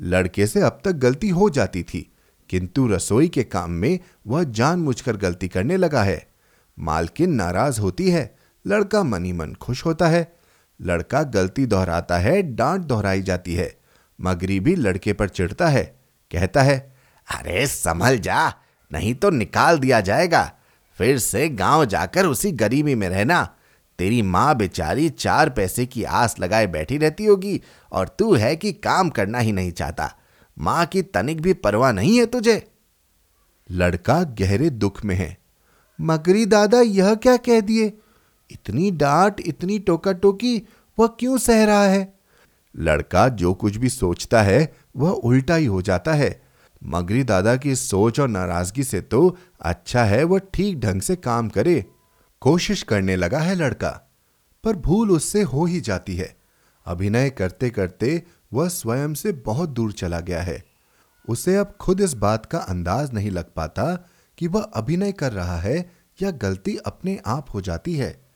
लड़के 0.00 0.46
से 0.46 0.60
अब 0.60 0.80
तक 0.84 0.92
गलती 0.92 1.28
हो 1.28 1.50
जाती 1.50 1.82
थी, 1.82 2.12
किंतु 2.50 2.86
रसोई 2.86 3.28
के 3.28 3.42
काम 3.42 3.70
में 3.70 3.98
वह 4.26 4.44
जानबूझकर 4.44 5.16
गलती 5.16 5.48
करने 5.48 5.76
लगा 5.76 6.02
है। 6.02 6.30
मालकिन 6.78 7.34
नाराज़ 7.34 7.80
होती 7.80 8.10
है, 8.10 8.36
लड़का 8.66 9.02
मनी 9.02 9.32
मन 9.32 9.54
खुश 9.54 9.84
होता 9.86 10.08
है। 10.08 10.36
लड़का 10.80 11.22
गलती 11.22 11.66
दोहराता 11.66 12.18
है, 12.18 12.42
डांट 12.42 12.80
दोहराई 12.80 13.22
जाती 13.22 13.54
है, 13.54 13.76
मगरी 14.20 14.60
भी 14.60 14.74
लड़के 14.76 15.12
पर 15.12 15.28
चिढ़ता 15.28 15.68
है, 15.68 16.00
कहता 16.30 16.62
है, 16.62 16.96
अरे, 17.28 17.66
संभल 17.66 18.18
जा, 18.18 18.48
नहीं 18.92 19.14
तो 19.14 19.30
निकाल 19.30 19.78
दिया 19.78 20.00
जाएगा, 20.00 20.52
फिर 20.98 21.18
से 21.18 21.48
गाँव 21.48 21.84
जाकर 21.84 22.26
उसी 22.26 22.52
गरीबी 22.52 22.94
में 22.94 23.08
रहना 23.08 23.56
तेरी 24.00 24.22
माँ 24.22 24.56
बेचारी 24.56 25.08
चार 25.08 25.50
पैसे 25.50 25.86
की 25.86 26.04
आस 26.04 26.40
लगाए 26.40 26.66
बैठी 26.66 26.98
रहती 26.98 27.24
होगी 27.24 27.62
और 27.92 28.08
तू 28.08 28.34
है 28.34 28.56
कि 28.56 28.72
काम 28.72 29.08
करना 29.08 29.38
ही 29.38 29.52
नहीं 29.52 29.72
चाहता। 29.72 30.14
माँ 30.58 30.86
की 30.86 31.02
तनिक 31.02 31.40
भी 31.40 31.52
परवाह 31.52 31.92
नहीं 31.92 32.18
है 32.18 32.26
तुझे। 32.26 32.70
लड़का 33.70 34.22
गहरे 34.22 34.70
दुख 34.70 35.04
में 35.04 35.14
है। 35.14 35.38
मगरी 36.00 36.46
दादा, 36.46 36.80
यह 36.80 37.14
क्या 37.14 37.36
कह 37.36 37.60
दिए? 37.60 37.92
इतनी 38.50 38.90
डांट, 38.90 39.40
इतनी 39.40 39.78
टोका 39.78 40.12
टोकी 40.12 40.68
वह 40.98 41.06
क्यों 41.06 41.38
सह 41.38 41.64
रहा 41.64 41.84
है? 41.84 42.14
लड़का 42.76 43.28
जो 43.28 43.54
कुछ 43.54 43.76
भी 43.76 43.88
सोचता 43.88 44.42
है, 44.42 44.74
वह 44.96 45.10
उल्टा 45.10 45.54
ही 45.54 45.66
हो 45.66 45.82
जाता 45.82 46.12
है। 46.12 46.42
मगरी 46.84 47.24
दादा 47.24 47.56
की 47.56 47.76
सोच 47.76 48.20
और 48.20 48.28
नाराज़गी 48.28 48.84
से 48.84 49.00
तो 49.00 49.36
अच्छा 49.60 50.04
है, 50.04 50.24
वह 50.24 50.38
ठीक 50.38 50.80
ढंग 50.80 51.00
से 51.00 51.16
काम 51.16 51.48
करे। 51.48 51.84
कोशिश 52.40 52.82
करने 52.82 53.16
लगा 53.16 53.38
है 53.38 53.54
लड़का, 53.54 54.10
पर 54.64 54.76
भूल 54.76 55.10
उससे 55.10 55.42
हो 55.42 55.64
ही 55.64 55.80
जाती 55.80 56.16
है। 56.16 56.36
अभिनय 56.86 57.30
करते 57.30 57.70
करते 57.70 58.22
वह 58.52 58.68
स्वयं 58.68 59.14
से 59.14 59.32
बहुत 59.32 59.68
दूर 59.68 59.92
चला 59.92 60.20
गया 60.20 60.42
है। 60.42 60.64
उसे 61.28 61.56
अब 61.56 61.76
खुद 61.80 62.00
इस 62.00 62.14
बात 62.14 62.46
का 62.46 62.58
अंदाज 62.58 63.12
नहीं 63.12 63.30
लग 63.30 63.52
पाता 63.54 64.08
कि 64.38 64.46
वह 64.46 64.62
अभिनय 64.62 65.12
कर 65.12 65.32
रहा 65.32 65.56
है 65.56 65.92
या 66.22 66.30
गलती 66.30 66.76
अपने 66.76 67.20
आप 67.26 67.46
हो 67.54 67.60
जाती 67.60 67.94
है। 67.94 68.28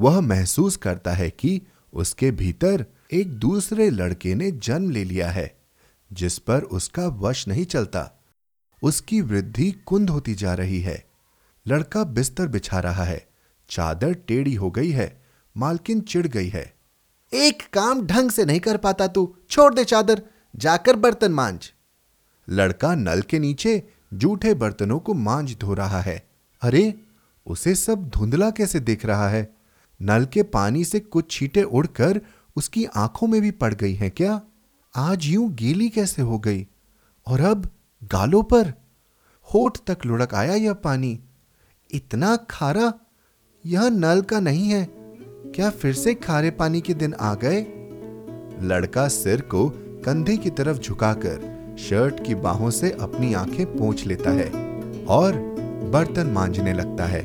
वह 0.00 0.20
महसूस 0.20 0.76
करता 0.76 1.12
है 1.12 1.30
कि 1.30 1.62
उसके 1.92 2.30
भीतर 2.30 2.86
एक 3.12 3.28
दूसरे 3.28 3.90
लड़के 3.90 4.34
ने 4.34 4.50
जन्म 4.50 4.90
ले 4.90 5.04
लिया 5.04 5.30
है, 5.30 5.60
जिस 6.12 6.38
पर 6.38 6.62
उसका 6.62 7.06
वश 7.06 7.48
नहीं 7.48 7.64
चलता। 7.64 8.10
उसकी 8.82 9.20
वृद्धि 9.20 9.72
कुंद 9.72 10.10
होती 10.10 10.34
जा 10.34 10.54
रही 10.54 10.80
है। 10.80 11.04
लड़का 11.66 12.04
बिस्तर 12.04 12.46
बिछा 12.46 12.80
रहा 12.80 13.04
है। 13.04 13.29
चादर 13.70 14.12
टेढ़ी 14.12 14.54
हो 14.54 14.70
गई 14.70 14.90
है, 14.90 15.22
मालकिन 15.56 16.00
चिढ़ 16.00 16.26
गई 16.26 16.48
है। 16.48 16.74
एक 17.32 17.62
काम 17.72 18.06
ढंग 18.06 18.30
से 18.30 18.44
नहीं 18.44 18.60
कर 18.60 18.76
पाता 18.76 19.06
तू, 19.06 19.36
छोड़ 19.50 19.74
दे 19.74 19.84
चादर, 19.84 20.22
जाकर 20.56 20.96
बर्तन 20.96 21.32
मांझ। 21.32 21.72
लड़का 22.48 22.94
नल 22.94 23.22
के 23.22 23.38
नीचे 23.38 23.88
जूठे 24.14 24.54
बर्तनों 24.54 24.98
को 24.98 25.14
मांझ 25.14 25.56
धो 25.58 25.74
रहा 25.74 26.00
है। 26.00 26.28
अरे, 26.62 27.00
उसे 27.46 27.74
सब 27.74 28.08
धुंधला 28.08 28.50
कैसे 28.50 28.80
दिख 28.80 29.06
रहा 29.06 29.28
है? 29.28 29.56
नल 30.02 30.24
के 30.24 30.42
पानी 30.42 30.84
से 30.84 31.00
कुछ 31.00 31.30
छींटे 31.30 31.62
उड़कर 31.62 32.20
उसकी 32.56 32.84
आँखों 32.84 33.26
में 33.26 33.42
भी 33.42 33.50
पड़ 33.50 33.74
गई 33.74 33.94
हैं 33.94 34.10
क्या? 34.10 34.42
आज 34.96 35.24
यूँ 35.24 35.52
गीली 35.52 35.88
कैसे 35.88 36.22
हो 36.22 36.38
गई? 36.38 36.66
और 37.26 37.40
अब 37.40 37.68
गालों 38.04 38.42
पर? 38.42 38.72
होठ 39.54 39.78
तक 39.86 39.98
लुढ़क 40.06 40.34
आया 40.34 40.54
यह 40.54 40.72
पानी। 40.72 41.20
इतना 41.90 42.36
खारा 42.36 42.94
यह 43.66 43.88
नल 43.88 44.20
का 44.20 44.40
नहीं 44.40 44.68
है। 44.68 44.88
क्या 45.54 45.70
फिर 45.70 45.92
से 45.92 46.14
खारे 46.14 46.50
पानी 46.50 46.80
के 46.80 46.94
दिन 46.94 47.14
आ 47.14 47.34
गए? 47.34 47.60
लड़का 48.62 49.08
सिर 49.08 49.40
को 49.40 49.68
कंधे 50.04 50.36
की 50.36 50.50
तरफ़ 50.50 50.78
झुकाकर 50.78 51.76
शर्ट 51.78 52.26
की 52.26 52.34
बाहों 52.34 52.70
से 52.70 52.90
अपनी 52.90 53.34
आँखें 53.34 53.66
पोंछ 53.66 54.06
लेता 54.06 54.30
है 54.30 54.50
और 55.08 55.32
बर्तन 55.92 56.26
मांजने 56.26 56.72
लगता 56.72 57.04
है। 57.04 57.22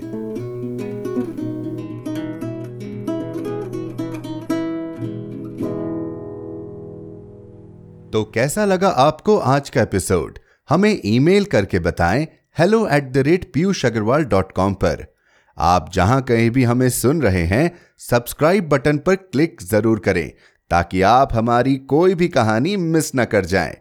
तो 8.12 8.24
कैसा 8.24 8.66
लगा 8.66 8.90
आपको 8.90 9.38
आज 9.38 9.70
का 9.70 9.82
एपिसोड? 9.82 10.40
हमें 10.70 11.02
ईमेल 11.06 11.46
करके 11.46 11.80
बताएँ। 11.80 12.28
Hello 12.60 12.88
at 12.88 13.12
the 13.12 13.18
rate 13.18 13.54
Piyush 13.54 13.86
Agarwal 13.86 14.24
dot 14.24 14.52
com 14.52 14.74
पर। 14.74 15.15
आप 15.58 15.90
जहाँ 15.94 16.22
कहीं 16.22 16.50
भी 16.52 16.64
हमें 16.64 16.90
सुन 16.90 17.22
रहे 17.22 17.44
हैं 17.46 17.72
सब्सक्राइब 18.00 18.68
बटन 18.70 18.98
पर 18.98 19.16
क्लिक 19.16 19.62
ज़रूर 19.62 20.00
करें, 20.00 20.32
ताकि 20.72 21.02
आप 21.02 21.34
हमारी 21.34 21.76
कोई 21.76 22.16
भी 22.16 22.28
कहानी 22.28 22.76
मिस 22.78 23.12
न 23.16 23.26
कर 23.26 23.46
जाएँ। 23.46 23.76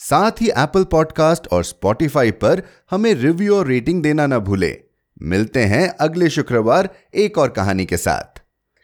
साथ 0.00 0.40
ही 0.40 0.48
एप्पल 0.48 0.84
पॉडकास्ट 0.84 1.48
और 1.48 1.64
स्पॉटिफाई 1.64 2.30
पर 2.30 2.62
हमें 2.90 3.12
रिव्यू 3.14 3.56
और 3.56 3.66
रेटिंग 3.66 4.02
देना 4.02 4.26
न 4.26 4.38
भूलें। 4.38 4.76
मिलते 5.22 5.64
हैं 5.64 5.88
अगले 5.88 6.30
शुक्रवार 6.30 6.88
एक 7.14 7.38
और 7.38 7.48
कहानी 7.48 7.84
के 7.84 7.96
साथ। 7.96 8.40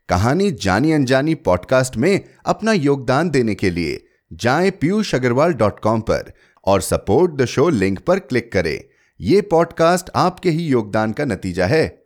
कहानी 0.09 0.51
जानी 0.53 0.93
अनजानी 0.93 1.35
पॉडकास्ट 1.35 1.97
में 1.97 2.21
अपना 2.47 2.73
योगदान 2.73 3.31
देने 3.31 3.55
के 3.55 3.71
लिए 3.71 4.03
जाएँ 4.33 4.71
पीयूष 4.71 5.15
अग्रवाल 5.15 5.53
डॉट 5.53 5.81
कॉम 5.81 6.01
पर 6.01 6.33
और 6.65 6.81
सपोर्ट 6.81 7.33
द 7.33 7.45
शो 7.45 7.69
लिंक 7.69 7.99
पर 7.99 8.19
क्लिक 8.19 8.53
करें। 8.53 8.79
यह 9.21 9.43
पॉडकास्ट 9.51 10.11
आपके 10.17 10.51
ही 10.51 10.67
योगदान 10.67 11.13
का 11.13 11.25
नतीजा 11.25 11.67
है। 11.67 12.06